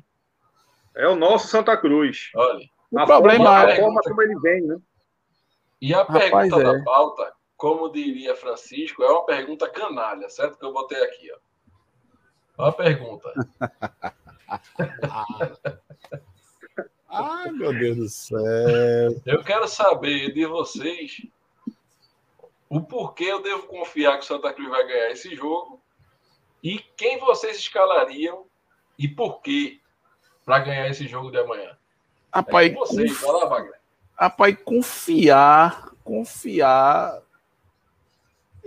[0.94, 2.30] É o nosso Santa Cruz.
[2.36, 2.70] Olha.
[2.92, 4.78] O problema forma, é a forma como ele vem, né?
[5.80, 6.64] E a Rapaz, pergunta é.
[6.64, 10.60] da pauta, como diria Francisco, é uma pergunta canalha, certo?
[10.60, 12.64] Que eu botei aqui, ó.
[12.64, 13.34] Uma pergunta.
[17.10, 19.22] Ai, meu Deus do céu.
[19.26, 21.22] Eu quero saber de vocês
[22.72, 25.82] o porquê eu devo confiar que o Santa Cruz vai ganhar esse jogo
[26.64, 28.46] e quem vocês escalariam
[28.98, 29.82] e por quê
[30.46, 31.78] para ganhar esse jogo de amanhã.
[32.34, 33.30] Rapaz, é vocês, conf...
[33.30, 33.78] lá, Wagner.
[34.18, 37.22] Rapaz, confiar, confiar.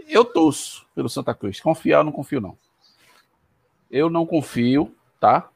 [0.07, 1.59] Eu torço pelo Santa Cruz.
[1.59, 2.59] Confiar, eu não confio, não.
[3.90, 5.48] Eu não confio, tá?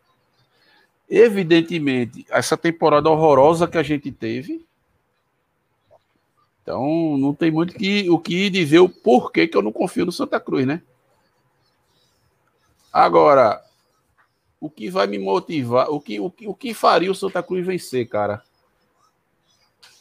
[1.07, 4.67] Evidentemente, essa temporada horrorosa que a gente teve.
[6.69, 10.13] Então, não tem muito que, o que dizer o porquê que eu não confio no
[10.13, 10.83] Santa Cruz, né?
[12.93, 13.65] Agora,
[14.61, 17.65] o que vai me motivar, o que, o que, o que faria o Santa Cruz
[17.65, 18.43] vencer, cara?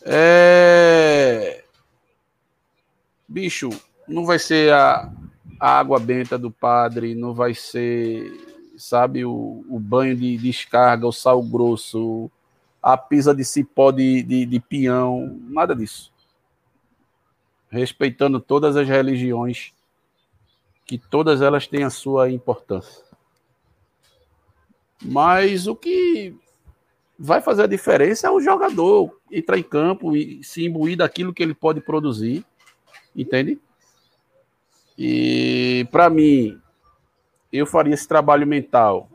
[0.01, 1.63] É.
[3.25, 3.69] Bicho,
[4.05, 5.09] não vai ser a,
[5.57, 8.29] a água benta do padre, não vai ser
[8.77, 9.23] sabe?
[9.23, 12.29] O, o banho de descarga, o sal grosso,
[12.83, 16.16] a pisa de cipó de, de, de peão, nada disso.
[17.69, 19.73] Respeitando todas as religiões,
[20.85, 23.03] que todas elas têm a sua importância.
[25.03, 26.35] Mas o que
[27.19, 31.43] vai fazer a diferença é o jogador entrar em campo e se imbuir daquilo que
[31.43, 32.45] ele pode produzir,
[33.15, 33.59] entende?
[34.97, 36.59] E para mim,
[37.51, 39.09] eu faria esse trabalho mental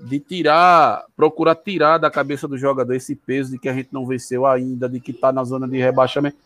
[0.00, 4.06] de tirar, procurar tirar da cabeça do jogador esse peso de que a gente não
[4.06, 6.36] venceu ainda, de que está na zona de rebaixamento.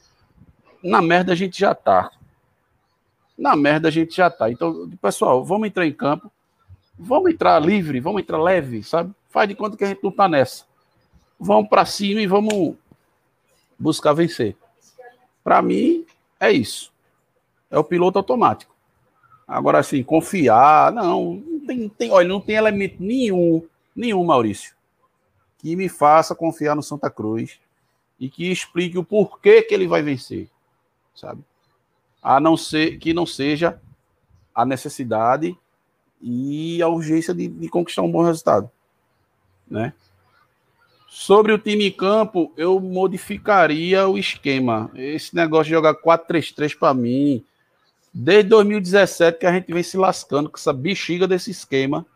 [0.83, 2.11] Na merda a gente já está.
[3.37, 4.51] Na merda a gente já está.
[4.51, 6.31] Então, pessoal, vamos entrar em campo,
[6.99, 9.13] vamos entrar livre, vamos entrar leve, sabe?
[9.31, 10.65] Faz de conta que a gente não está nessa.
[11.39, 12.77] Vamos para cima e vamos
[13.79, 14.57] buscar vencer.
[15.43, 16.05] Para mim,
[16.39, 16.93] é isso.
[17.71, 18.73] É o piloto automático.
[19.47, 24.75] Agora, assim, confiar, não, não tem, tem, olha, não tem elemento nenhum, nenhum, Maurício,
[25.59, 27.61] que me faça confiar no Santa Cruz
[28.19, 30.49] e que explique o porquê que ele vai vencer,
[31.15, 31.43] sabe?
[32.23, 33.81] A não ser que não seja
[34.55, 35.57] a necessidade
[36.21, 38.71] e a urgência de, de conquistar um bom resultado,
[39.69, 39.93] né?
[41.15, 44.91] Sobre o time em campo, eu modificaria o esquema.
[44.95, 47.45] Esse negócio de jogar 4-3-3 para mim,
[48.15, 52.07] desde 2017 que a gente vem se lascando com essa bexiga desse esquema.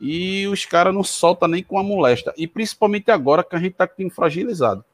[0.00, 2.34] E os caras não soltam nem com a molesta.
[2.36, 4.84] E principalmente agora que a gente tá com fragilizado.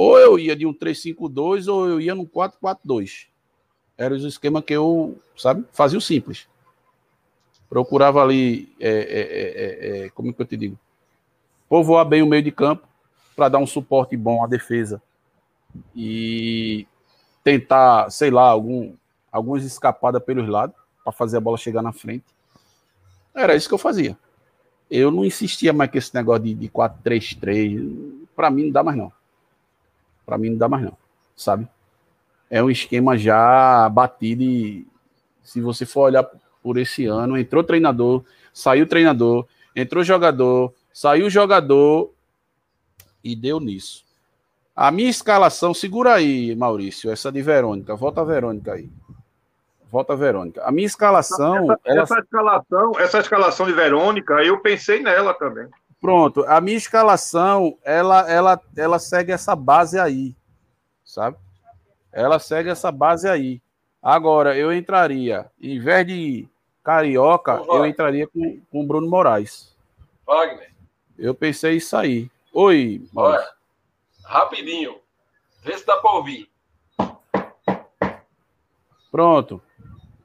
[0.00, 3.26] Ou eu ia de um 3-5-2 ou eu ia num 4-4-2.
[3.98, 6.48] Era o esquema que eu, sabe, fazia o simples
[7.70, 10.76] procurava ali, é, é, é, é, como que eu te digo,
[11.68, 12.86] povoar bem o meio de campo
[13.36, 15.00] para dar um suporte bom à defesa
[15.94, 16.84] e
[17.44, 18.92] tentar, sei lá, algum,
[19.30, 20.74] algumas escapadas pelos lados
[21.04, 22.24] para fazer a bola chegar na frente.
[23.32, 24.18] Era isso que eu fazia.
[24.90, 28.26] Eu não insistia mais com esse negócio de, de 4-3-3.
[28.34, 29.12] Para mim não dá mais não.
[30.30, 30.96] Para mim não dá mais não,
[31.34, 31.66] sabe?
[32.48, 34.86] É um esquema já batido e
[35.42, 36.24] se você for olhar
[36.62, 37.36] por esse ano.
[37.36, 38.22] Entrou treinador,
[38.52, 42.12] saiu treinador, entrou jogador, saiu jogador
[43.24, 44.04] e deu nisso.
[44.76, 47.96] A minha escalação, segura aí, Maurício, essa de Verônica.
[47.96, 48.88] Volta a Verônica aí.
[49.90, 50.62] Volta a Verônica.
[50.62, 51.72] A minha escalação.
[51.72, 52.02] Essa, ela...
[52.02, 55.66] essa, escalação, essa escalação de Verônica, eu pensei nela também.
[56.00, 60.34] Pronto, a minha escalação, ela, ela, ela segue essa base aí,
[61.04, 61.36] sabe?
[62.10, 63.60] Ela segue essa base aí.
[64.02, 66.48] Agora, eu entraria, em vez de
[66.82, 69.76] Carioca, eu entraria com, com Bruno Moraes.
[70.26, 70.72] Wagner.
[71.18, 72.30] Eu pensei isso aí.
[72.52, 73.46] Oi, Olha,
[74.24, 74.98] rapidinho.
[75.62, 76.50] Vê se dá para ouvir.
[79.10, 79.60] Pronto.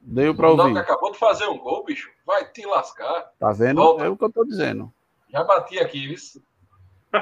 [0.02, 0.74] Deu para ouvir.
[0.74, 2.10] que acabou de fazer um gol, bicho.
[2.26, 3.32] Vai te lascar.
[3.38, 3.82] Tá vendo?
[3.82, 4.06] Volta.
[4.06, 4.94] É o que eu tô dizendo.
[5.36, 6.18] Já bati aqui, viu?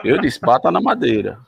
[0.03, 1.39] Eu disse, bata na madeira.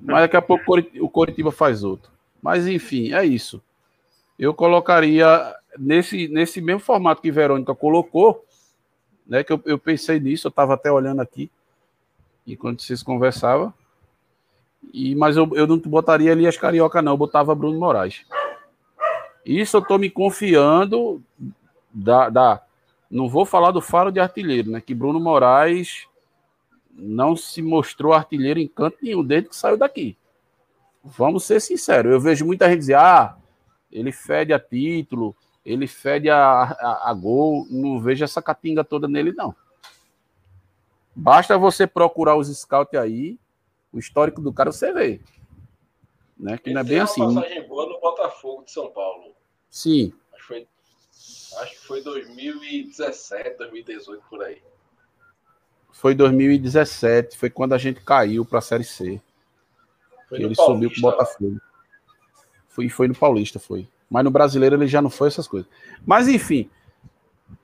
[0.00, 2.12] Mas daqui a pouco o Coritiba faz outro.
[2.42, 3.62] Mas enfim, é isso
[4.38, 8.44] eu colocaria nesse, nesse mesmo formato que Verônica colocou,
[9.26, 9.42] né?
[9.42, 11.50] Que eu, eu pensei nisso, eu estava até olhando aqui,
[12.46, 13.74] enquanto vocês conversavam.
[14.92, 18.24] E, mas eu, eu não botaria ali as carioca, não, eu botava Bruno Moraes.
[19.44, 21.20] Isso eu estou me confiando
[21.92, 22.62] da, da.
[23.10, 24.80] Não vou falar do faro de artilheiro, né?
[24.80, 26.06] Que Bruno Moraes
[26.92, 30.16] não se mostrou artilheiro em canto nenhum desde que saiu daqui.
[31.02, 32.12] Vamos ser sinceros.
[32.12, 33.36] Eu vejo muita gente dizer, ah,
[33.90, 35.34] ele fede a título,
[35.64, 37.66] ele fede a, a, a gol.
[37.70, 39.54] Não vejo essa catinga toda nele, não.
[41.14, 43.38] Basta você procurar os scouts aí,
[43.92, 45.20] o histórico do cara você vê.
[46.38, 46.56] Né?
[46.58, 47.22] Que ele não é bem assim.
[47.22, 49.34] Uma passagem boa no Botafogo de São Paulo.
[49.70, 50.12] Sim.
[50.32, 50.68] Acho que foi,
[51.56, 54.60] acho que foi 2017, 2018 por aí.
[55.92, 59.20] Foi 2017, foi quando a gente caiu para a Série C.
[60.28, 61.60] Foi ele subiu com o Botafogo.
[62.68, 63.88] Foi, foi no Paulista, foi.
[64.08, 65.68] Mas no brasileiro ele já não foi essas coisas.
[66.06, 66.70] Mas enfim,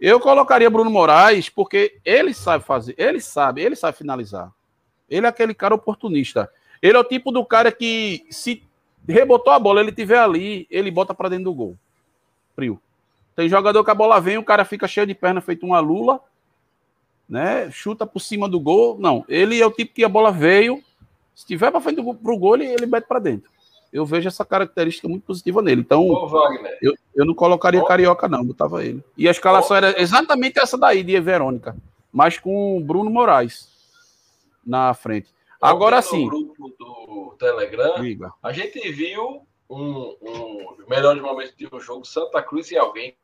[0.01, 4.53] eu colocaria Bruno Moraes porque ele sabe fazer, ele sabe, ele sabe finalizar.
[5.09, 6.51] Ele é aquele cara oportunista.
[6.83, 8.63] Ele é o tipo do cara que se
[9.09, 11.79] rebotou a bola, ele tiver ali, ele bota para dentro do gol.
[12.55, 12.81] Frio.
[13.35, 16.21] Tem jogador que a bola vem, o cara fica cheio de perna feito uma lula,
[17.29, 17.71] né?
[17.71, 18.97] Chuta por cima do gol.
[18.99, 20.83] Não, ele é o tipo que a bola veio,
[21.35, 23.55] se tiver para frente do pro gol, ele, ele mete para dentro
[23.95, 25.81] eu vejo essa característica muito positiva nele.
[25.81, 26.29] Então,
[26.83, 27.85] eu, eu não colocaria Ô.
[27.85, 29.01] Carioca, não, botava ele.
[29.17, 31.77] E a escalação era exatamente essa daí, de Verônica,
[32.13, 33.69] mas com o Bruno Moraes
[34.67, 35.33] na frente.
[35.63, 36.25] Agora sim.
[36.25, 38.33] No grupo do Telegram, Liga.
[38.43, 43.15] a gente viu um, um melhor momento de um jogo Santa Cruz e alguém.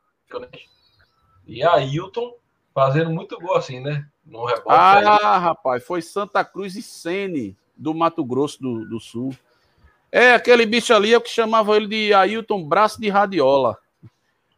[1.47, 2.35] E a Hilton
[2.75, 4.07] fazendo muito gol assim, né?
[4.25, 4.67] No rebote.
[4.69, 5.43] Ah, aí.
[5.43, 9.35] rapaz, foi Santa Cruz e Sene do Mato Grosso do, do Sul.
[10.13, 13.77] É, aquele bicho ali, eu que chamava ele de Ailton Braço de Radiola.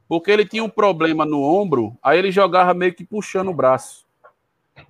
[0.08, 4.04] Porque ele tinha um problema no ombro, aí ele jogava meio que puxando o braço.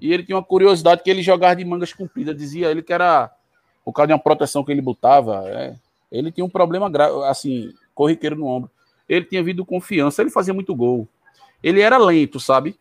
[0.00, 2.36] E ele tinha uma curiosidade que ele jogava de mangas compridas.
[2.36, 3.30] Dizia ele que era
[3.84, 5.44] por causa de uma proteção que ele botava.
[5.46, 5.76] É.
[6.10, 8.70] Ele tinha um problema grave, assim, corriqueiro no ombro.
[9.08, 11.08] Ele tinha vindo confiança, ele fazia muito gol.
[11.62, 12.78] Ele era lento, sabe?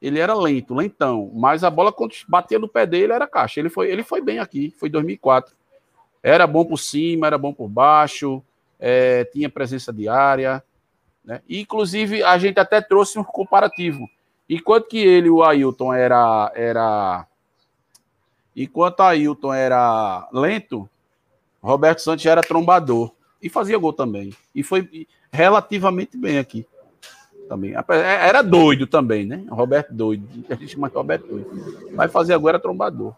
[0.00, 1.30] Ele era lento, lentão.
[1.34, 3.60] Mas a bola, quando batia no pé dele, era caixa.
[3.60, 5.54] Ele foi, ele foi bem aqui, foi 2004.
[6.22, 8.42] Era bom por cima, era bom por baixo,
[8.78, 10.62] é, tinha presença diária.
[11.24, 11.42] Né?
[11.48, 14.08] inclusive, a gente até trouxe um comparativo.
[14.48, 16.52] Enquanto que ele, o Ailton, era.
[16.54, 17.26] era
[18.54, 20.88] enquanto Ailton era lento,
[21.60, 23.10] Roberto Santos era trombador.
[23.42, 24.34] E fazia gol também.
[24.54, 26.66] E foi relativamente bem aqui.
[27.48, 27.74] também.
[27.74, 29.44] É, era doido também, né?
[29.48, 30.26] Roberto doido.
[30.50, 31.94] A gente chama de Roberto doido.
[31.94, 33.14] Vai fazer agora trombador.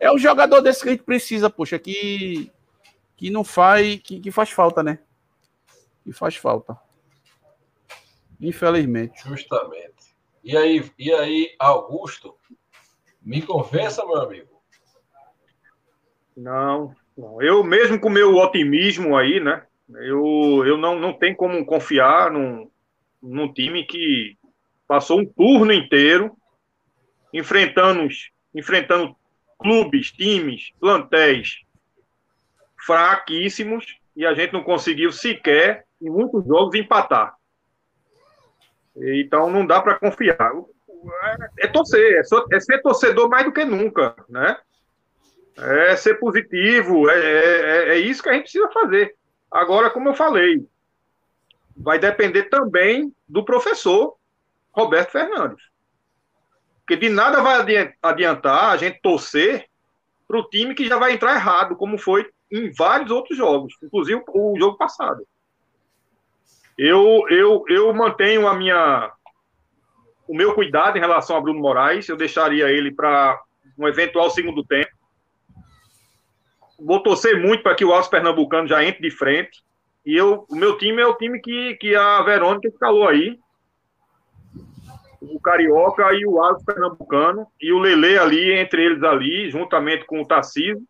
[0.00, 2.50] É um jogador desse que a gente precisa, poxa, que,
[3.16, 4.00] que não faz.
[4.00, 4.98] Que, que faz falta, né?
[6.04, 6.78] Que faz falta.
[8.40, 9.22] Infelizmente.
[9.26, 10.16] Justamente.
[10.42, 12.36] E aí, e aí, Augusto,
[13.20, 14.62] me convença, meu amigo.
[16.36, 16.94] Não,
[17.40, 19.64] Eu mesmo com o meu otimismo aí, né?
[19.90, 22.70] Eu, eu não, não tenho como confiar num,
[23.20, 24.36] num time que
[24.86, 26.36] passou um turno inteiro
[27.32, 28.06] enfrentando,
[28.54, 29.16] enfrentando
[29.58, 31.62] clubes, times, plantéis
[32.86, 37.34] fraquíssimos e a gente não conseguiu sequer, em muitos jogos, empatar.
[38.96, 40.52] Então não dá para confiar.
[41.58, 42.20] É torcer,
[42.52, 44.56] é ser torcedor mais do que nunca, né?
[45.60, 49.16] É ser positivo, é, é, é isso que a gente precisa fazer.
[49.50, 50.64] Agora, como eu falei,
[51.76, 54.16] vai depender também do professor
[54.72, 55.64] Roberto Fernandes.
[56.80, 59.66] Porque de nada vai adiantar a gente torcer
[60.26, 64.22] para o time que já vai entrar errado, como foi em vários outros jogos, inclusive
[64.28, 65.26] o jogo passado.
[66.76, 69.12] Eu, eu, eu mantenho a minha,
[70.28, 73.38] o meu cuidado em relação a Bruno Moraes, eu deixaria ele para
[73.76, 74.97] um eventual segundo tempo.
[76.78, 79.62] Vou torcer muito para que o Alves Pernambucano já entre de frente.
[80.06, 83.38] E eu, o meu time é o time que, que a Verônica escalou aí.
[85.20, 87.46] O Carioca e o Alves Pernambucano.
[87.60, 90.82] E o Lele ali, entre eles ali, juntamente com o Tarcísio.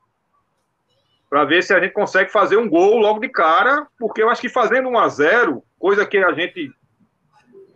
[1.31, 3.87] Para ver se a gente consegue fazer um gol logo de cara.
[3.99, 6.71] Porque eu acho que fazendo 1 a 0 coisa que a gente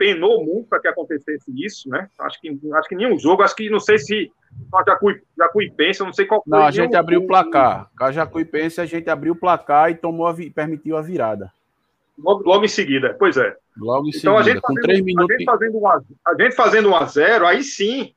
[0.03, 2.09] penou muito para que acontecesse isso, né?
[2.19, 4.33] Acho que, acho que nenhum jogo, acho que não sei se
[4.75, 6.51] a Jacuí, Jacuipense, eu não sei qual foi.
[6.51, 7.89] Não, a gente abriu o placar.
[7.97, 11.53] Com a Jacuipense, a gente abriu o placar e tomou a, permitiu a virada.
[12.19, 13.57] Logo, logo em seguida, pois é.
[13.79, 15.31] Logo em então, seguida, a gente com fazendo, três minutos.
[15.31, 18.13] A gente, fazendo um a, a gente fazendo um a zero, aí sim,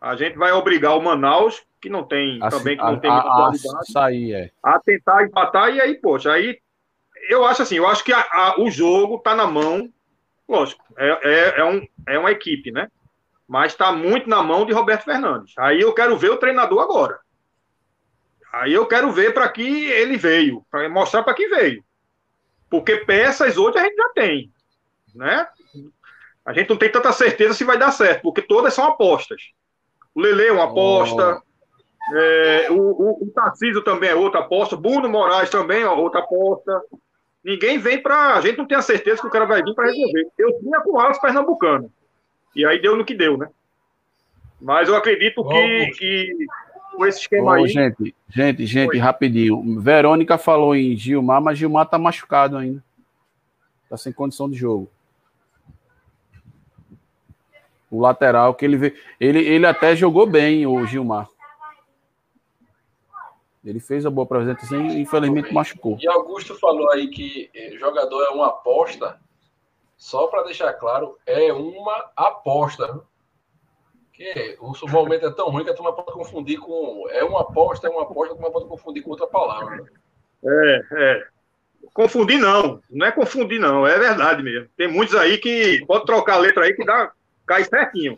[0.00, 3.10] a gente vai obrigar o Manaus, que não tem a, também que não a, tem
[3.10, 4.50] muita qualidade, sair, é.
[4.62, 6.56] a tentar empatar, e aí, poxa, aí
[7.28, 8.12] eu acho assim, eu acho que
[8.58, 9.90] o jogo tá na mão
[10.50, 12.88] Lógico, é, é, é, um, é uma equipe, né?
[13.46, 15.54] Mas está muito na mão de Roberto Fernandes.
[15.56, 17.20] Aí eu quero ver o treinador agora.
[18.52, 21.84] Aí eu quero ver para que ele veio, para mostrar para que veio.
[22.68, 24.52] Porque peças hoje a gente já tem,
[25.14, 25.46] né?
[26.44, 29.40] A gente não tem tanta certeza se vai dar certo, porque todas são apostas.
[30.12, 32.16] O Lele é uma aposta, oh.
[32.16, 36.82] é, o, o, o Tarcísio também é outra aposta, Bruno Moraes também é outra aposta.
[37.42, 38.34] Ninguém vem para.
[38.34, 40.28] A gente não tem a certeza que o cara vai vir para resolver.
[40.38, 41.90] Eu tinha com o Alas Pernambucano.
[42.54, 43.48] E aí deu no que deu, né?
[44.60, 46.46] Mas eu acredito que, que
[46.94, 47.68] com esse esquema aí.
[47.68, 48.98] Gente, gente, gente, Foi.
[48.98, 49.80] rapidinho.
[49.80, 52.82] Verônica falou em Gilmar, mas Gilmar tá machucado ainda.
[53.88, 54.90] Tá sem condição de jogo.
[57.90, 58.94] O lateral que ele vê.
[59.18, 61.26] Ele, ele até jogou bem, o Gilmar.
[63.64, 65.98] Ele fez a boa apresentação e infelizmente machucou.
[66.00, 69.20] E Augusto falou aí que jogador é uma aposta.
[69.96, 73.02] Só para deixar claro, é uma aposta.
[74.14, 77.06] Que o momento é tão ruim que a turma pode confundir com.
[77.10, 79.84] É uma aposta, é uma aposta, a turma pode confundir com outra palavra.
[80.42, 81.26] É, é.
[81.92, 82.82] Confundir não.
[82.90, 83.86] Não é confundir, não.
[83.86, 84.68] É verdade mesmo.
[84.76, 87.12] Tem muitos aí que pode trocar a letra aí que dá,
[87.46, 88.16] cai certinho.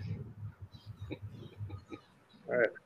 [2.48, 2.81] É.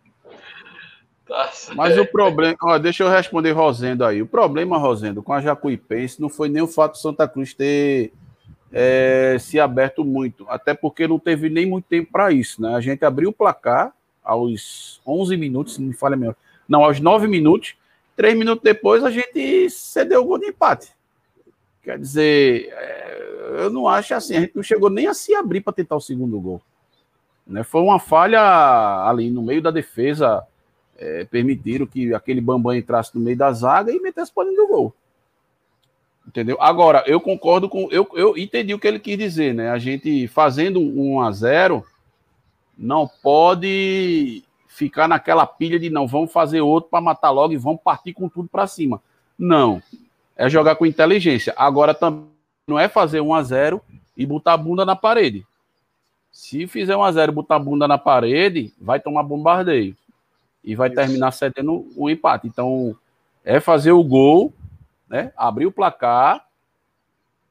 [1.74, 4.22] Mas o problema, ó, deixa eu responder Rosendo aí.
[4.22, 8.12] O problema, Rosendo, com a Jacuipense não foi nem o fato de Santa Cruz ter
[8.72, 12.74] é, se aberto muito, até porque não teve nem muito tempo para isso, né?
[12.74, 16.36] A gente abriu o placar aos 11 minutos, se não me falha melhor.
[16.68, 17.76] Não, aos 9 minutos.
[18.16, 20.90] Três minutos depois a gente cedeu o gol de empate.
[21.82, 25.60] Quer dizer, é, eu não acho assim, a gente não chegou nem a se abrir
[25.60, 26.62] para tentar o segundo gol.
[27.46, 27.62] Né?
[27.62, 28.40] Foi uma falha
[29.06, 30.42] ali no meio da defesa
[30.98, 34.68] é, permitiram que aquele Bambam entrasse no meio da zaga e metesse para dentro do
[34.68, 34.94] gol.
[36.26, 36.56] Entendeu?
[36.60, 37.88] Agora, eu concordo com.
[37.90, 39.70] Eu, eu entendi o que ele quis dizer, né?
[39.70, 41.84] A gente fazendo um a 0
[42.76, 47.80] não pode ficar naquela pilha de não, vamos fazer outro para matar logo e vamos
[47.80, 49.00] partir com tudo para cima.
[49.38, 49.80] Não.
[50.36, 51.54] É jogar com inteligência.
[51.56, 52.26] Agora também
[52.66, 53.80] não é fazer um a 0
[54.16, 55.46] e botar a bunda na parede.
[56.30, 59.96] Se fizer um a 0 e botar a bunda na parede, vai tomar bombardeio
[60.66, 60.96] e vai Isso.
[60.96, 62.48] terminar cedendo o um empate.
[62.48, 62.94] Então,
[63.44, 64.52] é fazer o gol,
[65.08, 65.32] né?
[65.36, 66.44] Abrir o placar,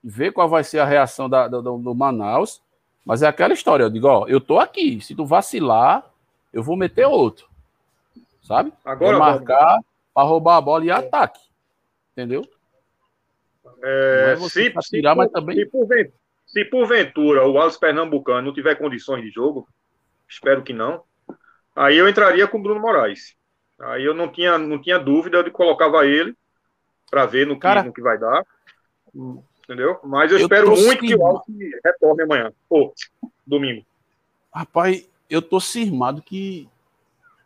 [0.04, 2.62] ver qual vai ser a reação da, do, do, Manaus.
[3.06, 5.00] Mas é aquela história, eu digo, ó, eu tô aqui.
[5.00, 6.06] Se tu vacilar,
[6.52, 7.48] eu vou meter outro.
[8.44, 8.74] Sabe?
[8.84, 9.80] Agora, vou marcar
[10.14, 11.40] para roubar a bola e ataque.
[12.12, 12.46] Entendeu?
[13.82, 15.56] É, é se, tirar, mas também...
[15.56, 16.12] se,
[16.46, 19.68] se porventura o Wallace Pernambucano não tiver condições de jogo,
[20.28, 21.04] espero que não,
[21.76, 23.36] aí eu entraria com o Bruno Moraes.
[23.80, 26.34] Aí eu não tinha, não tinha dúvida de colocava ele
[27.12, 28.46] para ver no que, Cara, no que vai dar.
[29.64, 30.00] Entendeu?
[30.04, 31.20] Mas eu, eu espero muito que o.
[31.20, 32.54] Wallace retorne amanhã.
[32.70, 32.94] Ou
[33.46, 33.86] domingo.
[34.54, 36.70] Rapaz, eu tô cismado que.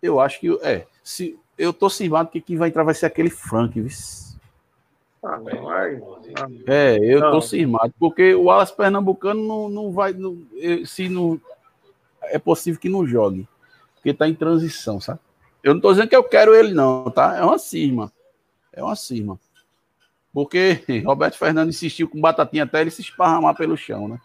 [0.02, 0.50] Eu acho que.
[0.62, 0.86] É.
[1.04, 3.90] Se, eu tô cismado que quem vai entrar vai ser aquele Frank, viu?
[5.22, 5.70] Ah, não.
[5.70, 5.86] Ah,
[6.68, 7.32] É, eu Não.
[7.32, 10.14] tô cismado, porque o Alas Pernambucano não, não vai.
[10.14, 10.38] não-
[10.86, 11.40] se não.
[12.24, 13.48] É possível que não jogue.
[14.00, 15.20] Porque tá em transição, sabe?
[15.62, 17.36] Eu não tô dizendo que eu quero ele, não, tá?
[17.38, 18.12] É uma cisma.
[18.72, 19.40] É uma cisma.
[20.34, 24.20] Porque Roberto Fernandes insistiu com batatinha até ele se esparramar pelo chão, né?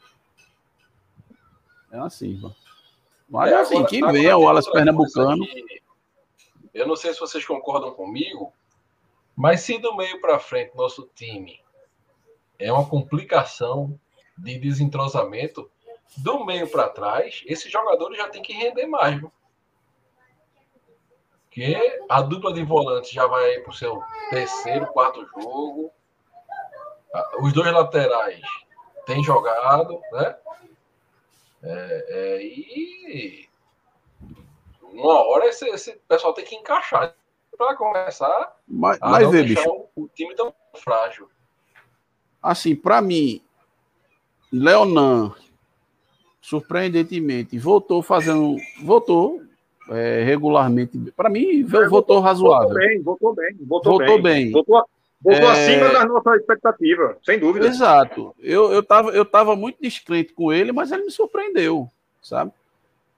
[1.90, 2.54] É uma cisma.
[3.28, 5.44] Mas É, assim, agora- que agora venha tem o Alas Pernambucano.
[5.46, 5.82] que
[6.72, 8.52] Eu não sei se vocês concordam comigo,
[9.36, 11.60] mas se do meio para frente nosso time
[12.58, 13.98] é uma complicação
[14.36, 15.70] de desentrosamento,
[16.16, 19.18] do meio para trás, esses jogadores já tem que render mais.
[19.18, 19.32] Viu?
[21.54, 25.92] Porque a dupla de volantes já vai para o seu terceiro, quarto jogo.
[27.14, 28.40] Ah, Os dois laterais
[29.06, 30.36] têm jogado, né?
[31.62, 33.48] É, é, e
[34.82, 37.14] uma hora esse, esse pessoal tem que encaixar
[37.56, 41.30] para começar Mas, a mas deixar bicho, o, o time tão frágil.
[42.42, 43.40] assim, para mim,
[44.52, 45.32] Leonan,
[46.40, 49.40] surpreendentemente, voltou fazendo, voltou
[49.90, 50.98] é, regularmente.
[51.16, 52.74] Para mim, voltou Voltou razoável.
[52.74, 53.54] bem, voltou bem.
[53.60, 54.44] Voltou, Voltou bem.
[54.44, 54.50] bem.
[54.52, 54.84] Voltou,
[55.22, 57.66] voltou É- acima da nossa expectativa, sem dúvida.
[57.66, 58.34] Exato.
[58.40, 61.88] Eu, eu, tava, eu tava muito descrente com ele, mas ele me surpreendeu,
[62.22, 62.50] sabe?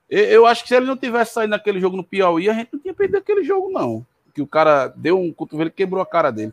[0.09, 2.71] Eu, eu acho que se ele não tivesse saído naquele jogo no Piauí, a gente
[2.73, 4.07] não tinha perdido aquele jogo, não.
[4.35, 6.53] Que o cara deu um cotovelo e quebrou a cara dele.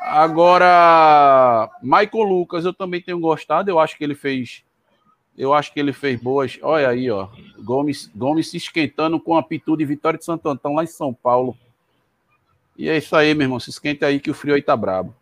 [0.00, 3.70] Agora, Michael Lucas, eu também tenho gostado.
[3.70, 4.63] Eu acho que ele fez.
[5.36, 6.58] Eu acho que ele fez boas.
[6.62, 7.28] Olha aí, ó.
[7.58, 11.12] Gomes, Gomes se esquentando com a pitu de Vitória de Santo Antão, lá em São
[11.12, 11.56] Paulo.
[12.76, 13.60] E é isso aí, meu irmão.
[13.60, 15.14] Se esquenta aí que o frio aí tá brabo.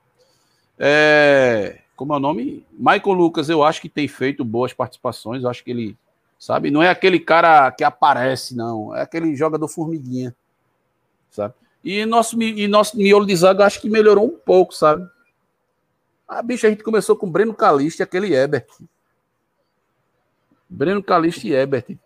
[0.79, 2.65] É, como é o nome?
[2.73, 5.43] Michael Lucas, eu acho que tem feito boas participações.
[5.43, 5.97] Eu acho que ele,
[6.39, 8.95] sabe, não é aquele cara que aparece, não.
[8.95, 10.35] É aquele jogador formiguinha,
[11.31, 11.55] sabe?
[11.85, 15.09] E nosso, e nosso miolo de zaga acho que melhorou um pouco, sabe?
[16.29, 18.67] Ah, bicho, a gente começou com Breno Calixto e aquele Ebert.
[20.73, 21.97] Breno Calixto e Ebert.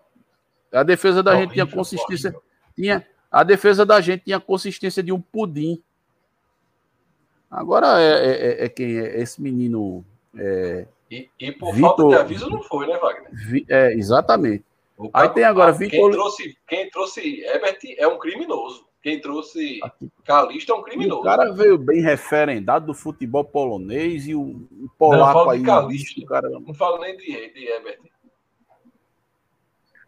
[0.72, 2.34] A defesa da gente tinha consistência.
[2.74, 5.80] Tinha, a defesa da gente tinha consistência de um pudim.
[7.50, 10.04] Agora é, é- é- é quem é esse menino.
[10.36, 13.30] É, E, e por Vitor- falta de aviso não foi, né, Wagner?
[13.32, 14.64] Vi- é, exatamente.
[14.98, 18.84] O Aí tem agora Vitor- Quem trouxe, quem trouxe Ebert é um criminoso.
[19.02, 19.78] Quem trouxe
[20.24, 21.20] Calista é um E criminoso.
[21.20, 25.62] o cara veio bem referendado do futebol polonês e o, o Não, polaco de aí.
[25.62, 26.20] Calixto.
[26.22, 26.50] o cara...
[26.50, 28.00] Não falo nem de, de Ebert.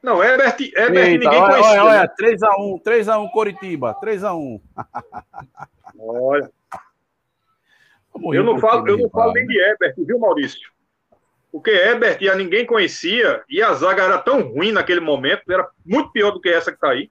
[0.03, 1.83] Não, Herbert, Herbert Eita, ninguém olha, conhecia.
[1.85, 1.99] olha, né?
[2.01, 4.61] olha, 3x1, 3x1 Coritiba, 3x1.
[5.99, 6.51] Olha,
[8.33, 10.71] eu não falo, eu não falo nem de Herbert, viu, Maurício?
[11.51, 16.13] Porque Herbert a ninguém conhecia e a zaga era tão ruim naquele momento, era muito
[16.13, 17.11] pior do que essa que está aí.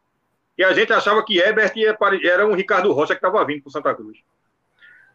[0.57, 3.71] E a gente achava que Herbert pare- era um Ricardo Rocha que estava vindo para
[3.71, 4.17] Santa Cruz.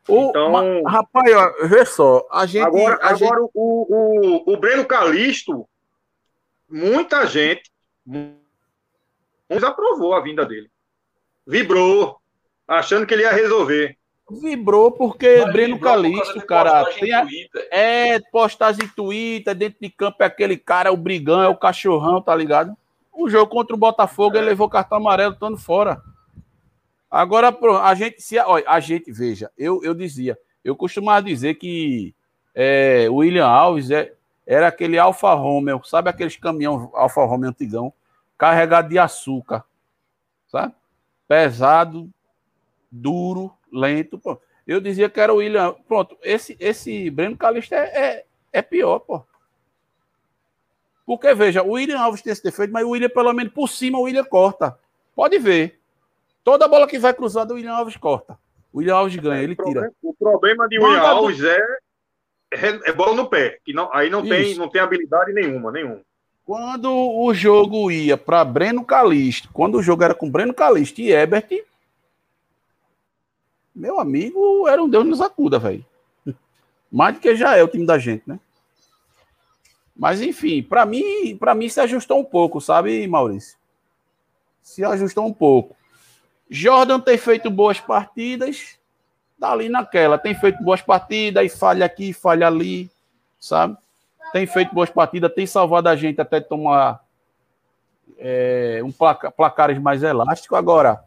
[0.09, 2.65] O, Então- rapaz, ó, vê só, a gente.
[2.67, 5.67] Agora, a gente- agora o, o, o Breno Calixto,
[6.73, 7.71] muita gente
[8.05, 10.71] muitos aprovou a vinda dele.
[11.47, 12.17] Vibrou,
[12.67, 13.97] achando que ele ia resolver.
[14.31, 17.27] vibrou porque Mas Breno vibrou por Calixto, de cara, tem a.
[17.71, 21.57] É, postagem em Twitter, dentro de campo é aquele cara, é o brigão, é o
[21.57, 22.77] cachorrão, tá ligado?
[23.13, 26.01] O jogo contra o Botafogo, ele levou cartão amarelo, estando fora.
[27.11, 32.15] Agora, a gente, se, olha, a gente, veja, eu, eu dizia, eu costumava dizer que
[32.55, 34.15] é, o William Alves é,
[34.47, 37.93] era aquele Alfa Romeo, sabe aqueles caminhão Alfa Romeo antigão,
[38.37, 39.65] carregado de açúcar,
[40.49, 40.75] sabe?
[41.29, 42.11] Pesado,
[42.91, 44.41] duro, lento, pô.
[44.67, 45.75] Eu dizia que era o William.
[45.89, 49.25] Pronto, esse, esse Breno Calista é, é, é pior, pô.
[51.05, 53.99] Porque, veja, o William Alves tem esse defeito, mas o William, pelo menos por cima,
[53.99, 54.79] o William corta.
[55.15, 55.81] Pode ver.
[56.45, 58.39] Toda bola que vai cruzada, o William Alves corta.
[58.73, 59.93] O William Alves ganha, ele tira.
[60.03, 61.79] o problema de William Alves é,
[62.53, 63.59] é, bola no pé.
[63.65, 66.01] Que não, aí não tem, não tem habilidade nenhuma, nenhuma.
[66.45, 71.13] Quando o jogo ia para Breno Calixto, quando o jogo era com Breno Calixto e
[71.13, 71.65] Ebert,
[73.75, 75.85] meu amigo, era um Deus nos acuda, velho.
[76.91, 78.39] Mais do que já é o time da gente, né?
[79.97, 83.57] Mas enfim, para mim, para mim se ajustou um pouco, sabe, Maurício?
[84.63, 85.77] Se ajustou um pouco.
[86.51, 88.79] Jordan tem feito boas partidas,
[89.49, 92.91] tá ali naquela, tem feito boas partidas e falha aqui, falha ali,
[93.39, 93.77] sabe?
[94.33, 97.05] tem feito boas partidas, tem salvado a gente até tomar
[98.19, 100.57] é, um placa, placares mais elásticos.
[100.57, 101.05] Agora,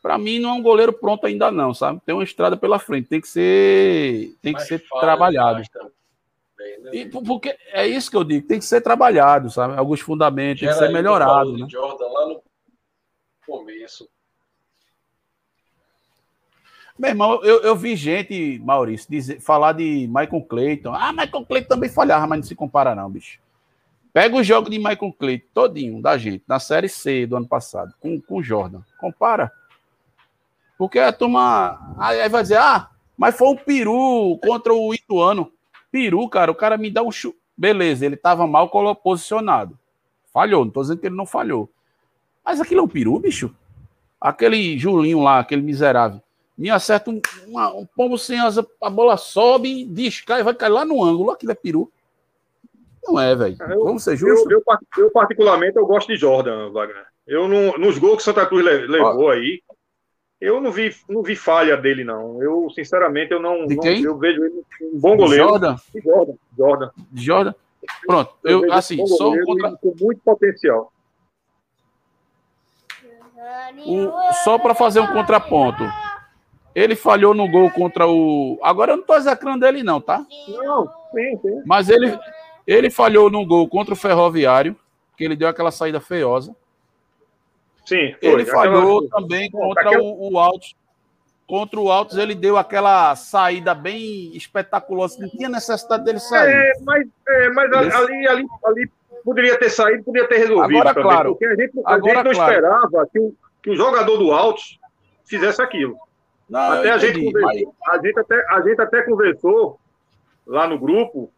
[0.00, 2.00] para mim não é um goleiro pronto ainda não, sabe?
[2.06, 5.58] Tem uma estrada pela frente, tem que ser, tem que ser trabalhado.
[5.58, 6.90] Né?
[6.92, 9.76] E, porque é isso que eu digo, tem que ser trabalhado, sabe?
[9.76, 11.58] Alguns fundamentos, tem que ser melhorado.
[11.58, 11.66] Né?
[11.68, 12.42] Jordan lá no
[13.44, 14.08] começo.
[17.00, 20.92] Meu irmão, eu, eu vi gente, Maurício, dizer, falar de Michael Clayton.
[20.92, 23.40] Ah, Michael Clayton também falhava, mas não se compara, não, bicho.
[24.12, 27.94] Pega o jogo de Michael Clayton todinho da gente, na Série C do ano passado,
[27.98, 28.82] com o Jordan.
[29.00, 29.50] Compara.
[30.76, 31.94] Porque a turma.
[31.96, 35.50] Aí vai dizer, ah, mas foi um peru contra o Ituano.
[35.90, 37.34] Peru, cara, o cara me dá um chu...
[37.56, 39.78] Beleza, ele tava mal posicionado.
[40.34, 41.70] Falhou, não tô dizendo que ele não falhou.
[42.44, 43.54] Mas aquilo é um peru, bicho.
[44.20, 46.20] Aquele Julinho lá, aquele miserável,
[46.60, 50.84] me acerta um, uma, um pombo sem asa, a bola sobe, descai, vai cair lá
[50.84, 51.30] no ângulo.
[51.30, 51.90] Aquilo é peru.
[53.02, 53.56] Não é, velho.
[53.56, 54.50] Vamos ser justos.
[54.50, 57.06] Eu, eu, eu, particularmente, eu gosto de Jordan, Wagner.
[57.26, 59.62] Eu, não, nos gols que Santa Cruz levou aí,
[60.38, 62.42] eu não vi, não vi falha dele, não.
[62.42, 63.64] Eu, sinceramente, eu não.
[63.66, 64.02] De quem?
[64.02, 65.48] Não, eu vejo ele um bom goleiro.
[65.48, 65.76] Jordan?
[65.94, 66.34] De Jordan.
[66.58, 66.90] Jordan.
[67.14, 67.54] Jordan.
[68.06, 68.34] Pronto.
[68.44, 69.72] Eu, eu assim, só um contra...
[69.78, 70.92] com muito potencial.
[73.86, 75.84] O, só para fazer um contraponto.
[76.74, 78.58] Ele falhou no gol contra o.
[78.62, 80.24] Agora eu não tô execrando ele, não, tá?
[80.48, 81.62] Não, sim, sim.
[81.66, 82.16] Mas ele,
[82.66, 84.76] ele falhou no gol contra o Ferroviário,
[85.16, 86.54] que ele deu aquela saída feiosa.
[87.84, 88.28] Sim, foi.
[88.28, 89.20] Ele falhou aquela...
[89.20, 90.02] também contra aquela...
[90.02, 90.76] o, o Altos.
[91.48, 95.20] Contra o Altos, ele deu aquela saída bem espetaculosa.
[95.20, 96.52] Não tinha necessidade dele sair.
[96.52, 98.90] É, mas, é, mas ali, ali, ali
[99.24, 100.78] poderia ter saído, poderia ter resolvido.
[100.78, 101.30] Agora, também, claro.
[101.30, 102.52] Porque a gente, a Agora, gente não claro.
[102.52, 104.78] esperava que o, que o jogador do Altos
[105.24, 105.96] fizesse aquilo.
[106.50, 107.94] Não, até a gente, conversou, mas...
[108.00, 109.78] a, gente até, a gente até conversou
[110.44, 111.30] lá no grupo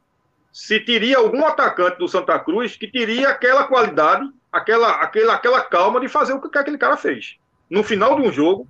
[0.50, 6.00] se teria algum atacante do Santa Cruz que teria aquela qualidade, aquela, aquela, aquela calma
[6.00, 7.36] de fazer o que aquele cara fez.
[7.68, 8.66] No final de um jogo,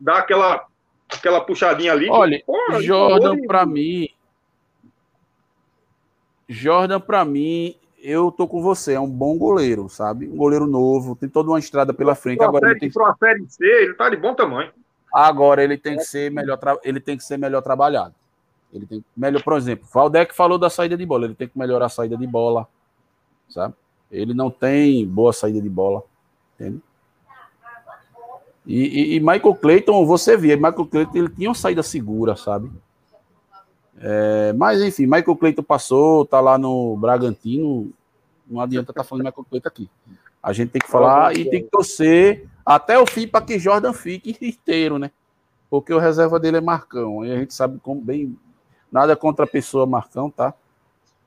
[0.00, 0.66] dar aquela,
[1.10, 2.08] aquela puxadinha ali.
[2.08, 4.08] Olha, Pô, Jordan, para mim.
[6.48, 8.92] Jordan, para mim, eu tô com você.
[8.94, 10.26] É um bom goleiro, sabe?
[10.26, 12.38] Um goleiro novo, tem toda uma estrada pela frente.
[12.38, 13.18] Pro Agora série, ele tem que...
[13.18, 14.70] série C, ele tá de bom tamanho.
[15.14, 18.12] Agora ele tem que ser melhor, ele tem que ser melhor trabalhado.
[18.72, 21.86] Ele tem melhor, por exemplo, Valdec falou da saída de bola, ele tem que melhorar
[21.86, 22.66] a saída de bola,
[23.48, 23.74] sabe?
[24.10, 26.02] Ele não tem boa saída de bola,
[26.54, 26.82] entende?
[28.66, 32.72] E, e, e Michael Clayton, você via, Michael Clayton ele tinha uma saída segura, sabe?
[34.00, 37.92] É, mas enfim, Michael Clayton passou, tá lá no Bragantino,
[38.48, 39.90] não adianta estar tá falando de Michael Clayton aqui.
[40.42, 43.92] A gente tem que falar e tem que torcer até o fim para que Jordan
[43.92, 45.10] fique inteiro, né?
[45.68, 48.36] Porque o reserva dele é Marcão, e a gente sabe como bem
[48.94, 50.54] Nada contra a pessoa Marcão, tá?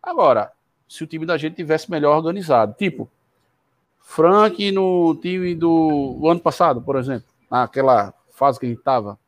[0.00, 0.52] Agora,
[0.88, 2.72] se o time da gente tivesse melhor organizado.
[2.78, 3.10] Tipo,
[4.00, 9.18] Frank no time do ano passado, por exemplo, naquela fase que a gente estava,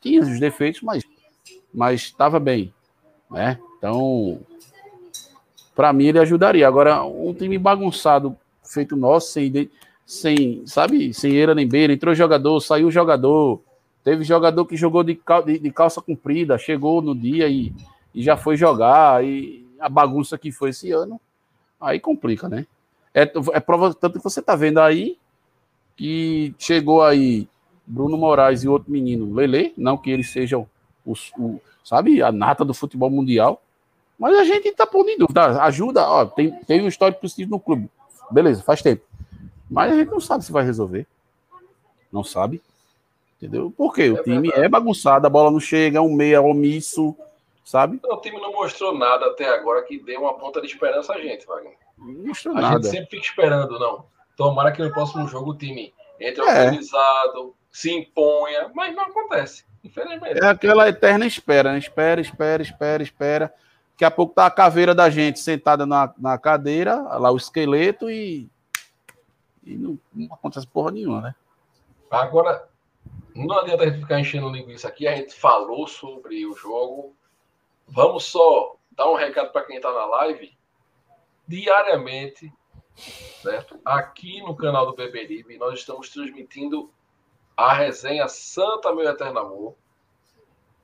[0.00, 1.04] tinha os defeitos, mas
[1.74, 2.72] mas estava bem,
[3.30, 3.60] né?
[3.76, 4.40] Então,
[5.74, 6.66] para mim ele ajudaria.
[6.66, 8.34] Agora, um time bagunçado,
[8.64, 9.70] feito nosso, sem,
[10.06, 13.60] sem sabe, sem eira nem beira, entrou jogador, saiu jogador,
[14.04, 17.74] teve jogador que jogou de, cal, de, de calça comprida, chegou no dia e,
[18.14, 21.20] e já foi jogar, e a bagunça que foi esse ano,
[21.80, 22.64] aí complica, né?
[23.12, 23.22] É,
[23.52, 25.18] é prova, tanto que você tá vendo aí
[25.96, 27.48] que chegou aí
[27.84, 30.68] Bruno Moraes e outro menino, Lele, não que eles sejam
[31.04, 33.60] os, o, sabe, a nata do futebol mundial,
[34.18, 35.62] mas a gente tá pondo em dúvida.
[35.62, 37.90] Ajuda, ó, tem, tem um histórico positivo no clube.
[38.30, 39.02] Beleza, faz tempo.
[39.70, 41.06] Mas a gente não sabe se vai resolver.
[42.12, 42.62] Não sabe.
[43.36, 43.72] Entendeu?
[43.76, 47.14] Porque o time é bagunçado, a bola não chega, um meia omisso,
[47.64, 48.00] sabe?
[48.04, 51.46] O time não mostrou nada até agora que dê uma ponta de esperança a gente,
[51.46, 51.76] Wagner.
[51.98, 52.74] Não mostrou a nada.
[52.76, 54.06] gente sempre fica esperando, não.
[54.36, 56.44] Tomara que no próximo jogo o time entre é.
[56.44, 60.42] organizado, se imponha, mas não acontece, infelizmente.
[60.42, 61.78] É aquela eterna espera, né?
[61.78, 63.54] Espera, espera, espera, espera.
[63.92, 68.10] Daqui a pouco tá a caveira da gente sentada na, na cadeira, lá o esqueleto
[68.10, 68.48] e.
[69.66, 71.34] E não, não acontece porra nenhuma, né?
[72.08, 72.68] Agora,
[73.34, 77.14] não adianta a gente ficar enchendo linguiça aqui, a gente falou sobre o jogo.
[77.88, 80.56] Vamos só dar um recado para quem está na live.
[81.46, 82.52] Diariamente,
[83.42, 83.78] certo?
[83.84, 86.90] Aqui no canal do Beberibe, nós estamos transmitindo
[87.56, 89.74] a resenha Santa Meu Eterno Amor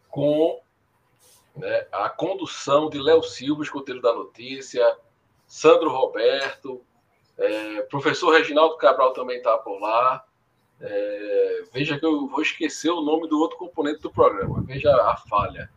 [0.08, 0.60] com
[1.56, 4.98] né, a condução de Léo Silva, escoteiro da notícia,
[5.46, 6.84] Sandro Roberto,
[7.38, 10.24] é, professor Reginaldo Cabral também está por lá.
[10.80, 15.16] É, veja que eu vou esquecer o nome do outro componente do programa, veja a
[15.16, 15.70] falha.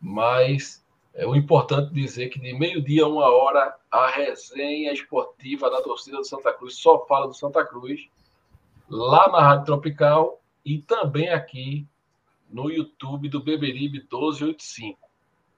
[0.00, 0.84] Mas
[1.14, 6.18] é o importante dizer que de meio-dia a uma hora a resenha esportiva da torcida
[6.18, 8.08] do Santa Cruz só fala do Santa Cruz,
[8.88, 11.86] lá na Rádio Tropical e também aqui
[12.48, 14.98] no YouTube do Beberibe 1285.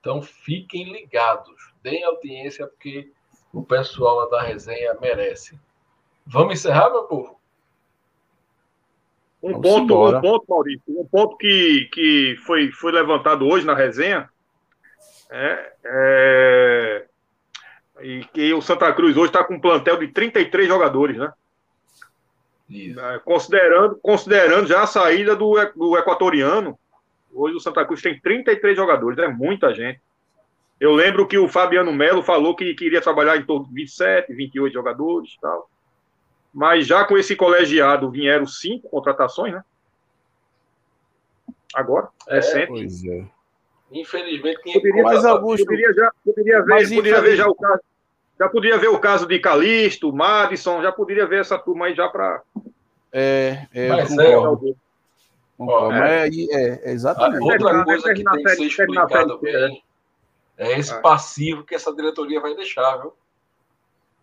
[0.00, 3.12] Então fiquem ligados, deem audiência, porque
[3.52, 5.58] o pessoal da resenha merece.
[6.26, 7.40] Vamos encerrar, meu povo?
[9.42, 14.30] Um ponto, um ponto, Maurício, um ponto que, que foi, foi levantado hoje na resenha
[15.28, 17.06] é, é
[18.02, 21.32] e que o Santa Cruz hoje está com um plantel de 33 jogadores, né?
[22.70, 26.78] É, considerando, considerando já a saída do, do equatoriano,
[27.32, 30.00] hoje o Santa Cruz tem 33 jogadores, é muita gente.
[30.82, 34.72] Eu lembro que o Fabiano Melo falou que queria trabalhar em torno de 27, 28
[34.72, 35.70] jogadores e tal.
[36.52, 39.64] Mas já com esse colegiado vieram cinco contratações, né?
[41.72, 42.66] Agora, é, recente.
[42.66, 43.24] Pois é.
[43.92, 47.80] Infelizmente, poderia, mas Augusto, poderia, já, poderia ver, poderia ver já o caso.
[48.40, 52.08] Já poderia ver o caso de Calixto, Madison, já poderia ver essa turma aí já
[52.08, 52.42] para.
[53.12, 54.76] É, é, mas concordo.
[55.56, 55.94] concordo.
[55.94, 57.40] É, é, é, exatamente.
[57.40, 59.82] Outra coisa que tem que ser bem
[60.56, 63.12] é esse passivo que essa diretoria vai deixar, viu?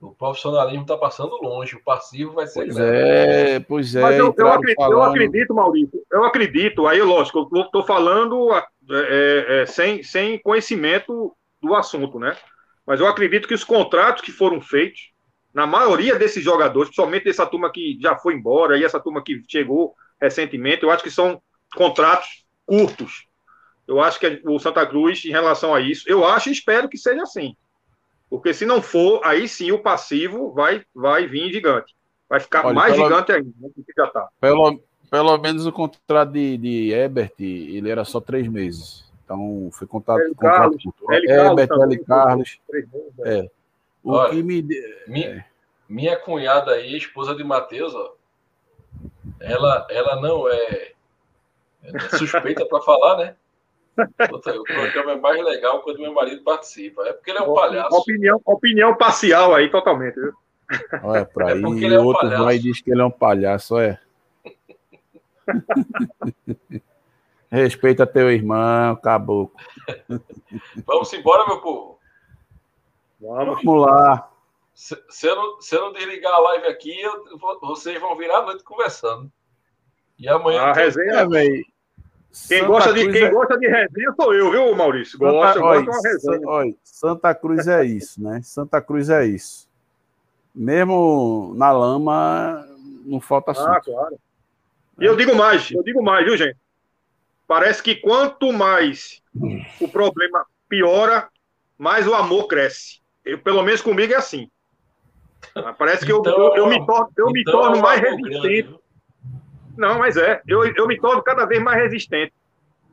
[0.02, 2.62] O profissionalismo está passando longe, o passivo vai ser.
[2.62, 2.98] Pois grande.
[2.98, 4.02] é, pois é.
[4.02, 8.64] Mas eu, eu, acredito, eu, acredito, Maurício, eu acredito, aí, lógico, eu estou falando é,
[8.90, 12.38] é, é, sem, sem conhecimento do assunto, né?
[12.86, 15.12] Mas eu acredito que os contratos que foram feitos,
[15.54, 19.42] na maioria desses jogadores, principalmente dessa turma que já foi embora e essa turma que
[19.50, 21.42] chegou recentemente, eu acho que são
[21.76, 23.29] contratos curtos.
[23.90, 26.96] Eu acho que o Santa Cruz, em relação a isso, eu acho e espero que
[26.96, 27.56] seja assim.
[28.30, 31.96] Porque se não for, aí sim o passivo vai, vai vir gigante.
[32.30, 34.30] Vai ficar Olha, mais pelo, gigante ainda do que já está.
[34.40, 34.80] Pelo,
[35.10, 39.04] pelo menos o contrato de, de Ebert, ele era só três meses.
[39.26, 39.90] Então, foi L.
[39.90, 41.32] contrato Carlos, L.
[41.32, 42.06] Herbert, Carlos, L.
[42.06, 42.60] Carlos.
[43.26, 43.40] É.
[43.40, 43.52] é.
[44.04, 44.62] O Olha, que me.
[45.08, 45.46] Minha, é.
[45.90, 48.14] minha cunhada aí, esposa de Matheus, ó,
[49.40, 50.92] ela, ela não é,
[51.84, 53.36] é suspeita para falar, né?
[53.98, 57.08] O programa é mais legal quando meu marido participa.
[57.08, 57.96] É porque ele é um palhaço.
[57.96, 60.16] Opinião, opinião parcial aí, totalmente.
[60.16, 60.34] Viu?
[61.04, 62.44] Olha, pra é aí, o é um outro palhaço.
[62.44, 64.00] vai e diz que ele é um palhaço, é.
[67.52, 69.60] Respeita teu irmão, caboclo.
[70.86, 72.00] Vamos embora, meu povo.
[73.20, 74.32] Vamos, Vamos lá.
[74.74, 77.26] Se, se, eu não, se eu não desligar a live aqui, eu,
[77.62, 79.30] vocês vão virar a noite conversando.
[80.18, 80.62] E amanhã.
[80.62, 81.66] A resenha, é, velho.
[82.48, 83.30] Quem, gosta de, quem é...
[83.30, 85.18] gosta de resenha sou eu, viu, Maurício?
[85.18, 86.48] Gosto, Santa, de uma resenha.
[86.48, 88.40] Oi, Santa Cruz é isso, né?
[88.44, 89.68] Santa Cruz é isso.
[90.54, 92.66] Mesmo na lama,
[93.06, 93.70] não falta assunto.
[93.70, 94.20] Ah, claro.
[95.00, 96.58] E eu digo mais, eu digo mais, viu, gente?
[97.48, 99.24] Parece que quanto mais
[99.80, 101.30] o problema piora,
[101.78, 103.00] mais o amor cresce.
[103.26, 104.50] Eu, pelo menos comigo é assim.
[105.78, 108.76] Parece que então, eu, eu, eu, me torno, eu então me torno é mais resistente.
[109.80, 110.42] Não, mas é.
[110.46, 112.34] Eu, eu me torno cada vez mais resistente.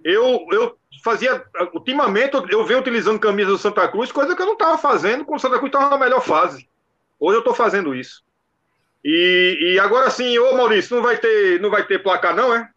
[0.04, 1.44] eu, eu fazia.
[1.74, 5.38] Ultimamente, eu venho utilizando camisa do Santa Cruz, coisa que eu não estava fazendo quando
[5.38, 6.68] o Santa Cruz estava na melhor fase.
[7.18, 8.24] Hoje eu estou fazendo isso.
[9.04, 12.68] E, e agora sim, ô Maurício, não vai ter, não vai ter placar, não, é?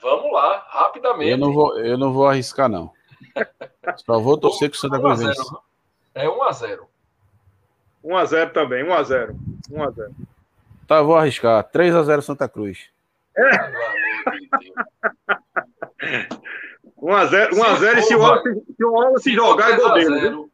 [0.00, 1.32] Vamos lá, rapidamente.
[1.32, 2.92] Eu não vou, eu não vou arriscar, não.
[4.04, 5.42] Só vou torcer que o Santa Cruz vence.
[6.14, 6.80] É 1x0.
[8.04, 9.36] 1x0 também, 1x0.
[9.70, 10.14] 1x0.
[10.86, 11.68] Tá, vou arriscar.
[11.70, 12.90] 3x0 Santa Cruz.
[13.36, 13.50] É.
[16.98, 20.46] 1x0 1x0 e se o Wallace, se o Wallace se jogar, é gol dele.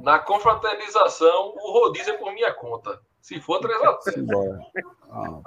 [0.00, 3.00] Na confraternização, o rodízio é por minha conta.
[3.20, 4.58] Se for 3x0.
[5.10, 5.40] Ah.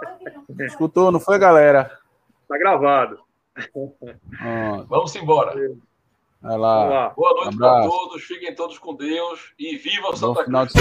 [0.59, 1.99] Escutou, não foi, galera?
[2.47, 3.19] Tá gravado.
[4.39, 4.83] Ah.
[4.87, 5.53] Vamos embora.
[6.43, 7.13] Vai lá.
[7.15, 10.73] Boa noite um para todos, fiquem todos com Deus e viva o Santa Cruz.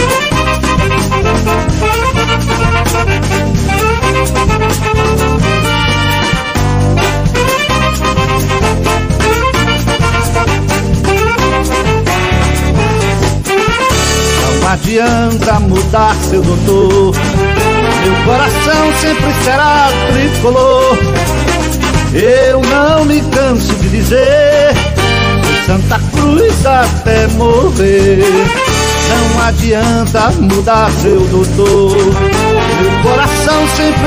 [14.60, 17.14] Não adianta mudar seu doutor,
[18.02, 20.98] meu coração sempre será tricolor.
[22.12, 25.01] Eu não me canso de dizer
[25.66, 28.24] Santa Cruz até morrer.
[29.08, 34.00] Não adianta mudar seu doutor, meu coração sempre